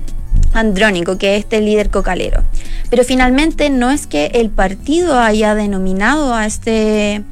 Andrónico, 0.56 1.18
que 1.18 1.36
es 1.36 1.44
este 1.44 1.62
líder 1.62 1.90
cocalero. 1.90 2.42
Pero 2.90 3.04
finalmente 3.04 3.70
no 3.70 3.92
es 3.92 4.08
que 4.08 4.28
el 4.34 4.50
partido 4.50 5.20
haya 5.20 5.54
denominado 5.54 6.34
a 6.34 6.46
este, 6.46 7.24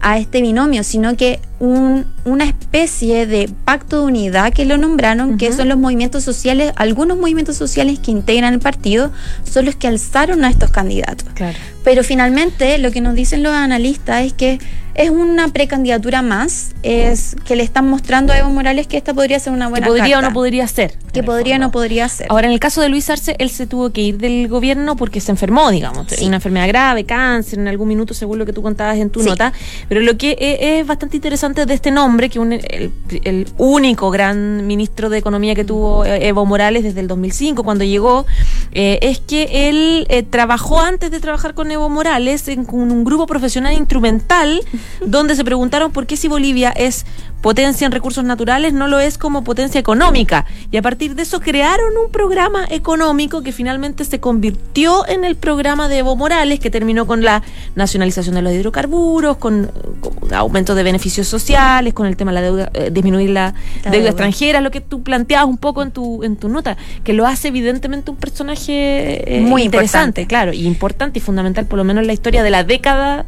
a 0.00 0.18
este 0.18 0.40
binomio, 0.40 0.82
sino 0.82 1.16
que 1.16 1.40
un- 1.60 2.06
una 2.24 2.44
especie 2.44 3.26
de 3.26 3.48
pacto 3.64 4.00
de 4.00 4.06
unidad 4.06 4.52
que 4.52 4.64
lo 4.64 4.76
nombraron, 4.78 5.36
que 5.38 5.52
son 5.52 5.68
los 5.68 5.78
movimientos 5.78 6.24
sociales, 6.24 6.72
algunos 6.76 7.16
movimientos 7.18 7.56
sociales 7.56 7.98
que 7.98 8.10
integran 8.10 8.54
el 8.54 8.60
partido, 8.60 9.12
son 9.48 9.66
los 9.66 9.76
que 9.76 9.86
alzaron 9.86 10.44
a 10.44 10.50
estos 10.50 10.70
candidatos. 10.70 11.28
Claro. 11.34 11.56
Pero 11.84 12.02
finalmente 12.02 12.76
lo 12.78 12.90
que 12.90 13.00
nos 13.00 13.14
dicen 13.14 13.42
los 13.42 13.52
analistas 13.54 14.24
es 14.24 14.32
que 14.34 14.58
es 14.94 15.08
una 15.08 15.48
precandidatura 15.48 16.20
más, 16.20 16.72
es 16.82 17.36
que 17.46 17.56
le 17.56 17.62
están 17.62 17.88
mostrando 17.88 18.34
a 18.34 18.38
Evo 18.38 18.50
Morales 18.50 18.86
que 18.86 18.98
esta 18.98 19.14
podría 19.14 19.38
ser 19.38 19.52
una 19.54 19.66
Que 19.66 19.70
buena 19.70 19.86
podría 19.86 20.18
o 20.18 20.22
no 20.22 20.32
podría 20.34 20.66
ser. 20.66 20.94
que 21.12 21.22
podría 21.22 21.56
o 21.56 21.58
no 21.58 21.70
podría 21.70 22.06
ser. 22.08 22.26
Ahora, 22.28 22.48
en 22.48 22.52
el 22.52 22.60
caso 22.60 22.82
de 22.82 22.90
Luis 22.90 23.08
Arce, 23.08 23.34
él 23.38 23.48
se 23.48 23.66
tuvo 23.66 23.90
que 23.92 24.02
ir 24.02 24.18
del 24.18 24.46
gobierno 24.48 24.96
porque 24.96 25.20
se 25.20 25.30
enfermó, 25.30 25.70
digamos. 25.70 26.06
Sí. 26.10 26.26
Una 26.26 26.36
enfermedad 26.36 26.68
grave, 26.68 27.04
cáncer, 27.04 27.58
en 27.60 27.68
algún 27.68 27.88
minuto, 27.88 28.12
según 28.12 28.38
lo 28.38 28.44
que 28.46 28.52
tú 28.52 28.62
contabas 28.62 28.98
en 28.98 29.08
tu 29.08 29.20
Sí. 29.22 29.28
nota. 29.28 29.52
Pero 29.88 30.02
lo 30.02 30.18
que 30.18 30.32
e- 30.38 30.80
es 30.80 30.86
bastante 30.86 31.16
interesante 31.16 31.49
de 31.54 31.74
este 31.74 31.90
nombre, 31.90 32.28
que 32.30 32.38
un- 32.38 32.52
el, 32.52 33.48
único 33.58 34.10
gran 34.10 34.66
ministro 34.66 35.08
de 35.10 35.18
Economía 35.18 35.54
que 35.54 35.64
tuvo 35.64 36.04
eh, 36.04 36.28
Evo 36.28 36.46
Morales 36.46 36.84
desde 36.84 37.00
el 37.00 37.08
2005, 37.08 37.62
cuando 37.64 37.84
llegó, 37.84 38.26
eh, 38.72 38.98
es 39.02 39.18
que 39.20 39.68
él 39.68 40.06
eh, 40.08 40.22
trabajó 40.22 40.80
antes 40.80 41.10
de 41.10 41.20
trabajar 41.20 41.54
con 41.54 41.70
Evo 41.70 41.88
Morales 41.88 42.48
en, 42.48 42.66
un 42.70 43.04
grupo 43.04 43.26
profesional 43.26 43.74
instrumental, 43.74 44.60
donde 45.04 45.34
se 45.34 45.44
preguntaron 45.44 45.92
por 45.92 46.06
qué 46.06 46.16
si 46.16 46.28
Bolivia 46.28 46.70
es 46.70 47.04
potencia 47.40 47.86
en 47.86 47.92
recursos 47.92 48.24
naturales, 48.24 48.72
no 48.72 48.86
lo 48.88 48.98
es 49.00 49.18
como 49.18 49.44
potencia 49.44 49.78
económica. 49.80 50.44
Y 50.70 50.76
a 50.76 50.82
partir 50.82 51.14
de 51.14 51.22
eso 51.22 51.40
crearon 51.40 51.96
un 52.04 52.10
programa 52.12 52.66
económico 52.68 53.42
que 53.42 53.52
finalmente 53.52 54.04
se 54.04 54.20
convirtió 54.20 55.06
en 55.08 55.24
el 55.24 55.36
programa 55.36 55.88
de 55.88 55.98
Evo 55.98 56.16
Morales, 56.16 56.60
que 56.60 56.70
terminó 56.70 57.06
con 57.06 57.22
la 57.22 57.42
nacionalización 57.74 58.34
de 58.34 58.42
los 58.42 58.52
hidrocarburos, 58.52 59.36
con, 59.38 59.70
con 60.00 60.34
aumento 60.34 60.74
de 60.74 60.82
beneficios 60.82 61.28
sociales, 61.28 61.94
con 61.94 62.06
el 62.06 62.16
tema 62.16 62.30
de 62.32 62.34
la 62.34 62.42
deuda, 62.42 62.70
eh, 62.74 62.90
disminuir 62.92 63.30
la, 63.30 63.54
La 63.84 63.90
deuda, 63.90 63.90
deuda. 63.96 64.08
extranjera, 64.10 64.60
lo 64.60 64.70
que 64.70 64.80
tú 64.80 65.02
planteabas 65.02 65.48
un 65.48 65.58
poco 65.58 65.82
en 65.82 65.92
tu, 65.92 66.22
en 66.24 66.36
tu 66.36 66.48
nota, 66.48 66.76
que 67.04 67.12
lo 67.12 67.26
hace 67.26 67.48
evidentemente 67.48 68.10
un 68.10 68.16
personaje 68.16 69.36
eh, 69.36 69.40
Muy 69.40 69.62
interesante, 69.62 70.22
importante. 70.22 70.26
claro, 70.26 70.52
y 70.52 70.66
importante 70.66 71.18
y 71.18 71.22
fundamental, 71.22 71.66
por 71.66 71.78
lo 71.78 71.84
menos 71.84 72.02
en 72.02 72.06
la 72.06 72.12
historia 72.12 72.42
de 72.42 72.50
la 72.50 72.64
década 72.64 73.24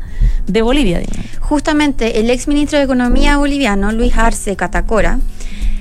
de 0.46 0.62
Bolivia. 0.62 0.98
digamos. 0.98 1.26
Justamente 1.40 2.20
el 2.20 2.30
ex 2.30 2.48
ministro 2.48 2.78
de 2.78 2.84
Economía 2.84 3.36
boliviano, 3.36 3.92
Luis 3.92 4.01
Arce 4.14 4.56
Catacora, 4.56 5.18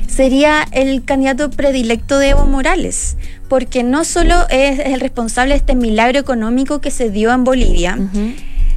sería 0.08 0.68
el 0.72 1.04
candidato 1.06 1.50
predilecto 1.50 2.20
de 2.20 2.30
Evo 2.30 2.46
Morales, 2.46 3.18
porque 3.48 3.84
no 3.84 4.04
solo 4.04 4.48
es 4.50 4.80
el 4.80 5.00
responsable 5.00 5.54
de 5.54 5.58
este 5.60 5.76
milagro 5.76 6.20
económico 6.20 6.82
que 6.82 6.92
se 6.92 7.10
dio 7.10 7.32
en 7.32 7.44
Bolivia, 7.44 7.98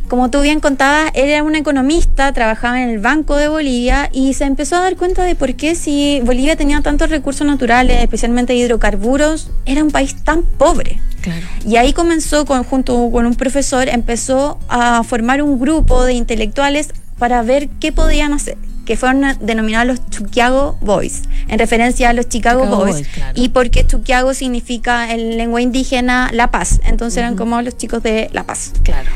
como 0.09 0.31
tú 0.31 0.43
bien 0.43 0.61
contabas, 0.61 1.11
él 1.15 1.31
era 1.31 1.43
un 1.43 1.55
economista, 1.55 2.31
trabajaba 2.33 2.83
en 2.83 2.91
el 2.91 2.99
Banco 2.99 3.37
de 3.37 3.49
Bolivia 3.49 4.11
y 4.13 4.35
se 4.35 4.45
empezó 4.45 4.77
a 4.77 4.81
dar 4.81 4.97
cuenta 4.97 5.25
de 5.25 5.35
por 5.35 5.55
qué 5.55 5.75
si 5.75 6.21
Bolivia 6.23 6.57
tenía 6.57 6.83
tantos 6.83 7.09
recursos 7.09 7.47
naturales, 7.47 8.03
especialmente 8.03 8.55
hidrocarburos, 8.55 9.51
era 9.65 9.83
un 9.83 9.91
país 9.91 10.15
tan 10.23 10.43
pobre. 10.43 11.01
Claro. 11.23 11.47
Y 11.67 11.77
ahí 11.77 11.95
comenzó, 11.95 12.45
con, 12.45 12.65
junto 12.65 13.11
con 13.11 13.25
un 13.25 13.35
profesor, 13.35 13.89
empezó 13.89 14.59
a 14.69 15.03
formar 15.05 15.41
un 15.43 15.59
grupo 15.59 16.05
de 16.05 16.13
intelectuales 16.13 16.91
para 17.19 17.41
ver 17.43 17.69
qué 17.81 17.91
podían 17.91 18.35
hacer, 18.35 18.59
que 18.85 18.97
fueron 18.97 19.37
denominados 19.41 19.87
los 19.87 20.11
Chuquiago 20.11 20.77
Boys, 20.81 21.23
en 21.49 21.59
referencia 21.59 22.11
a 22.11 22.13
los 22.13 22.29
Chicago, 22.29 22.63
Chicago 22.65 22.77
Boys, 22.77 22.95
Boys, 22.97 23.09
claro. 23.09 23.33
y 23.35 23.49
porque 23.49 23.87
Chuquiago 23.87 24.35
significa 24.35 25.13
en 25.13 25.37
lengua 25.37 25.61
indígena 25.61 26.31
la 26.33 26.51
paz, 26.51 26.81
entonces 26.85 27.19
eran 27.19 27.37
como 27.37 27.61
los 27.63 27.77
chicos 27.77 28.03
de 28.03 28.31
la 28.33 28.45
paz. 28.45 28.73
Claro. 28.83 29.11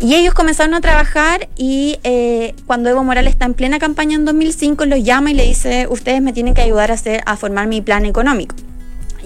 Y 0.00 0.14
ellos 0.14 0.34
comenzaron 0.34 0.74
a 0.74 0.80
trabajar 0.80 1.48
y 1.56 1.98
eh, 2.04 2.54
cuando 2.66 2.90
Evo 2.90 3.04
Morales 3.04 3.32
está 3.32 3.46
en 3.46 3.54
plena 3.54 3.78
campaña 3.78 4.16
en 4.16 4.24
2005, 4.24 4.84
los 4.86 5.02
llama 5.02 5.30
y 5.30 5.34
le 5.34 5.44
dice, 5.44 5.86
ustedes 5.88 6.20
me 6.20 6.32
tienen 6.32 6.54
que 6.54 6.62
ayudar 6.62 6.90
a, 6.90 6.94
hacer, 6.94 7.22
a 7.26 7.36
formar 7.36 7.68
mi 7.68 7.80
plan 7.80 8.04
económico. 8.04 8.54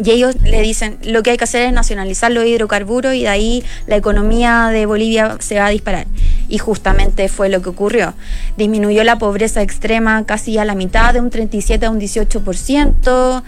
Y 0.03 0.11
ellos 0.11 0.37
le 0.43 0.63
dicen, 0.63 0.99
lo 1.03 1.23
que 1.23 1.31
hay 1.31 1.37
que 1.37 1.45
hacer 1.45 1.63
es 1.63 1.73
nacionalizar 1.73 2.31
los 2.31 2.45
hidrocarburos 2.45 3.15
y 3.15 3.23
de 3.23 3.29
ahí 3.29 3.65
la 3.87 3.97
economía 3.97 4.69
de 4.69 4.87
Bolivia 4.87 5.37
se 5.41 5.59
va 5.59 5.67
a 5.67 5.71
disparar. 5.71 6.07
Y 6.49 6.59
justamente 6.59 7.29
fue 7.29 7.49
lo 7.49 7.63
que 7.63 7.69
ocurrió. 7.69 8.15
Disminuyó 8.57 9.03
la 9.05 9.19
pobreza 9.19 9.63
extrema 9.63 10.25
casi 10.25 10.59
a 10.59 10.65
la 10.65 10.75
mitad, 10.75 11.15
de 11.15 11.21
un 11.21 11.31
37 11.31 11.87
a 11.87 11.91
un 11.91 12.01
18%. 12.01 13.43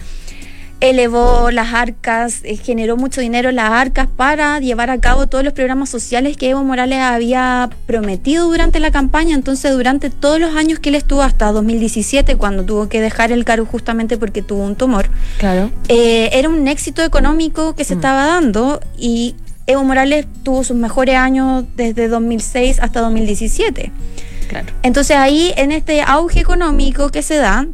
Elevó 0.81 1.51
las 1.51 1.73
arcas, 1.75 2.39
eh, 2.43 2.57
generó 2.57 2.97
mucho 2.97 3.21
dinero 3.21 3.49
en 3.49 3.55
las 3.57 3.71
arcas 3.71 4.07
para 4.07 4.59
llevar 4.59 4.89
a 4.89 4.99
cabo 4.99 5.27
todos 5.27 5.43
los 5.43 5.53
programas 5.53 5.89
sociales 5.89 6.35
que 6.37 6.49
Evo 6.49 6.63
Morales 6.63 6.97
había 6.99 7.69
prometido 7.85 8.47
durante 8.47 8.79
la 8.79 8.89
campaña. 8.91 9.35
Entonces, 9.35 9.71
durante 9.73 10.09
todos 10.09 10.39
los 10.39 10.55
años 10.55 10.79
que 10.79 10.89
él 10.89 10.95
estuvo, 10.95 11.21
hasta 11.21 11.51
2017, 11.51 12.35
cuando 12.35 12.63
tuvo 12.65 12.89
que 12.89 12.99
dejar 12.99 13.31
el 13.31 13.45
cargo 13.45 13.65
justamente 13.67 14.17
porque 14.17 14.41
tuvo 14.41 14.63
un 14.63 14.75
tumor, 14.75 15.07
Claro. 15.37 15.69
eh, 15.87 16.29
era 16.33 16.49
un 16.49 16.67
éxito 16.67 17.03
económico 17.03 17.75
que 17.75 17.83
se 17.83 17.93
Mm. 17.93 17.97
estaba 17.99 18.25
dando 18.25 18.81
y 18.97 19.35
Evo 19.67 19.83
Morales 19.83 20.25
tuvo 20.41 20.63
sus 20.63 20.75
mejores 20.75 21.15
años 21.15 21.63
desde 21.75 22.07
2006 22.07 22.79
hasta 22.79 23.01
2017. 23.01 23.91
Claro. 24.49 24.65
Entonces 24.81 25.15
ahí, 25.15 25.53
en 25.55 25.71
este 25.71 26.01
auge 26.01 26.39
económico 26.39 27.09
que 27.11 27.21
se 27.21 27.35
da, 27.35 27.67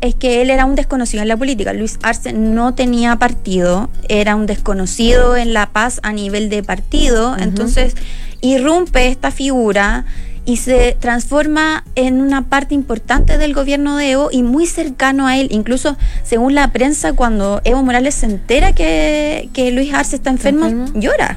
es 0.00 0.14
que 0.14 0.40
él 0.42 0.50
era 0.50 0.64
un 0.64 0.74
desconocido 0.76 1.22
en 1.22 1.28
la 1.28 1.36
política. 1.36 1.72
Luis 1.72 1.98
Arce 2.02 2.32
no 2.32 2.74
tenía 2.74 3.16
partido, 3.16 3.90
era 4.08 4.34
un 4.36 4.46
desconocido 4.46 5.36
en 5.36 5.52
La 5.52 5.70
Paz 5.70 6.00
a 6.02 6.12
nivel 6.12 6.48
de 6.48 6.62
partido, 6.62 7.36
entonces 7.38 7.94
irrumpe 8.40 9.08
esta 9.08 9.30
figura 9.30 10.04
y 10.46 10.56
se 10.56 10.96
transforma 10.98 11.84
en 11.96 12.22
una 12.22 12.42
parte 12.48 12.74
importante 12.74 13.36
del 13.36 13.52
gobierno 13.52 13.96
de 13.98 14.12
Evo 14.12 14.30
y 14.32 14.42
muy 14.42 14.66
cercano 14.66 15.26
a 15.26 15.36
él. 15.36 15.48
Incluso, 15.50 15.96
según 16.24 16.54
la 16.54 16.72
prensa, 16.72 17.12
cuando 17.12 17.60
Evo 17.64 17.82
Morales 17.82 18.14
se 18.14 18.26
entera 18.26 18.72
que, 18.72 19.50
que 19.52 19.70
Luis 19.70 19.92
Arce 19.92 20.16
está 20.16 20.30
enfermo, 20.30 20.64
¿Enfermo? 20.66 20.98
llora. 21.00 21.36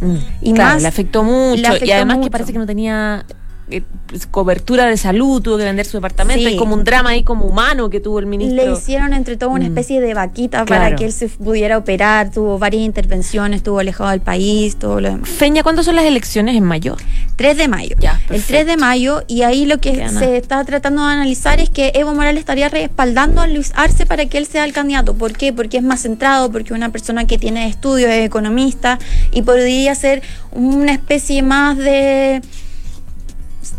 Mm, 0.00 0.16
Y 0.40 0.52
claro, 0.52 0.74
más- 0.74 0.82
le 0.82 0.88
afectó 0.88 1.24
mucho. 1.24 1.60
le 1.60 1.66
afectó 1.68 1.86
y 1.86 1.90
además 1.90 2.18
que 2.22 2.30
parece 2.30 2.52
que 2.52 2.58
no 2.58 2.66
tenía 2.66 3.24
eh, 3.70 3.82
pues, 4.06 4.26
cobertura 4.26 4.86
de 4.86 4.96
salud, 4.96 5.40
tuvo 5.42 5.56
que 5.56 5.64
vender 5.64 5.86
su 5.86 5.96
departamento. 5.96 6.40
Sí. 6.42 6.46
Hay 6.48 6.56
como 6.56 6.74
un 6.74 6.84
drama 6.84 7.10
ahí 7.10 7.22
como 7.22 7.46
humano 7.46 7.88
que 7.90 7.98
tuvo 8.00 8.18
el 8.18 8.26
ministro. 8.26 8.64
Le 8.64 8.72
hicieron 8.72 9.12
entre 9.14 9.36
todo 9.36 9.50
una 9.50 9.64
Mm. 9.64 9.68
especie 9.68 10.00
de 10.00 10.12
vaquita 10.14 10.64
para 10.66 10.94
que 10.96 11.06
él 11.06 11.12
se 11.12 11.28
pudiera 11.28 11.78
operar, 11.78 12.30
tuvo 12.30 12.58
varias 12.58 12.82
intervenciones, 12.82 13.58
estuvo 13.58 13.78
alejado 13.78 14.10
del 14.10 14.20
país, 14.20 14.76
todo 14.76 15.00
lo 15.00 15.08
demás. 15.10 15.28
Feña, 15.28 15.62
¿cuándo 15.62 15.82
son 15.82 15.96
las 15.96 16.04
elecciones 16.04 16.56
en 16.56 16.64
mayo? 16.64 16.96
3 17.36 17.56
de 17.56 17.68
mayo. 17.68 17.96
Ya, 17.98 18.12
el 18.12 18.26
perfecto. 18.28 18.46
3 18.48 18.66
de 18.66 18.76
mayo 18.76 19.22
y 19.26 19.42
ahí 19.42 19.64
lo 19.66 19.78
que 19.78 19.92
nada. 19.96 20.18
se 20.20 20.36
está 20.36 20.62
tratando 20.64 21.04
de 21.06 21.12
analizar 21.12 21.58
es 21.60 21.70
que 21.70 21.92
Evo 21.94 22.14
Morales 22.14 22.40
estaría 22.40 22.68
respaldando 22.68 23.40
a 23.40 23.46
Luis 23.46 23.72
Arce 23.74 24.04
para 24.06 24.26
que 24.26 24.38
él 24.38 24.46
sea 24.46 24.64
el 24.64 24.72
candidato. 24.72 25.14
¿Por 25.14 25.32
qué? 25.32 25.52
Porque 25.52 25.78
es 25.78 25.82
más 25.82 26.02
centrado, 26.02 26.52
porque 26.52 26.68
es 26.72 26.76
una 26.76 26.90
persona 26.90 27.26
que 27.26 27.38
tiene 27.38 27.66
estudios, 27.68 28.10
es 28.10 28.26
economista 28.26 28.98
y 29.32 29.42
podría 29.42 29.94
ser 29.94 30.22
una 30.52 30.92
especie 30.92 31.42
más 31.42 31.76
de... 31.78 32.42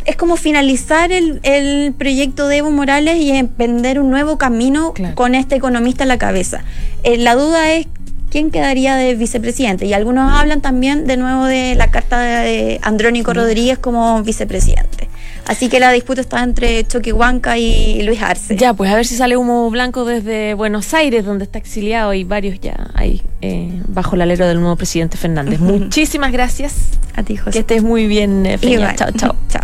Es 0.05 0.15
como 0.15 0.37
finalizar 0.37 1.11
el, 1.11 1.39
el 1.43 1.93
proyecto 1.93 2.47
de 2.47 2.57
Evo 2.57 2.71
Morales 2.71 3.17
y 3.17 3.31
emprender 3.31 3.99
un 3.99 4.09
nuevo 4.11 4.37
camino 4.37 4.93
Claro. 4.93 5.15
con 5.15 5.33
este 5.35 5.55
economista 5.55 6.03
en 6.03 6.09
la 6.09 6.17
cabeza. 6.17 6.63
Eh, 7.03 7.17
la 7.17 7.35
duda 7.35 7.71
es 7.73 7.87
quién 8.29 8.51
quedaría 8.51 8.95
de 8.97 9.15
vicepresidente. 9.15 9.85
Y 9.85 9.93
algunos 9.93 10.31
hablan 10.31 10.61
también 10.61 11.07
de 11.07 11.17
nuevo 11.17 11.45
de 11.45 11.73
la 11.75 11.89
carta 11.89 12.19
de 12.19 12.79
Andrónico 12.83 13.33
Rodríguez 13.33 13.77
como 13.79 14.21
vicepresidente. 14.23 15.07
Así 15.47 15.69
que 15.69 15.79
la 15.79 15.91
disputa 15.91 16.21
está 16.21 16.43
entre 16.43 16.85
Choquehuanca 16.87 17.57
y 17.57 18.01
Luis 18.03 18.21
Arce. 18.21 18.55
Ya, 18.57 18.73
pues 18.73 18.91
a 18.91 18.95
ver 18.95 19.05
si 19.05 19.15
sale 19.15 19.37
humo 19.37 19.69
blanco 19.69 20.03
desde 20.03 20.53
Buenos 20.55 20.93
Aires, 20.93 21.23
donde 21.23 21.45
está 21.45 21.59
exiliado 21.59 22.13
y 22.15 22.23
varios 22.23 22.59
ya 22.59 22.89
ahí 22.95 23.21
eh, 23.41 23.69
bajo 23.87 24.15
el 24.15 24.21
alero 24.23 24.47
del 24.47 24.59
nuevo 24.59 24.75
presidente 24.75 25.17
Fernández. 25.17 25.59
Muchísimas 25.59 26.31
gracias. 26.31 26.73
A 27.15 27.23
ti, 27.23 27.37
José. 27.37 27.51
Que 27.51 27.59
estés 27.59 27.83
muy 27.83 28.07
bien, 28.07 28.45
eh, 28.45 28.57
Feña. 28.57 28.95
Chao, 28.95 29.09
chao. 29.11 29.31
Chao. 29.33 29.35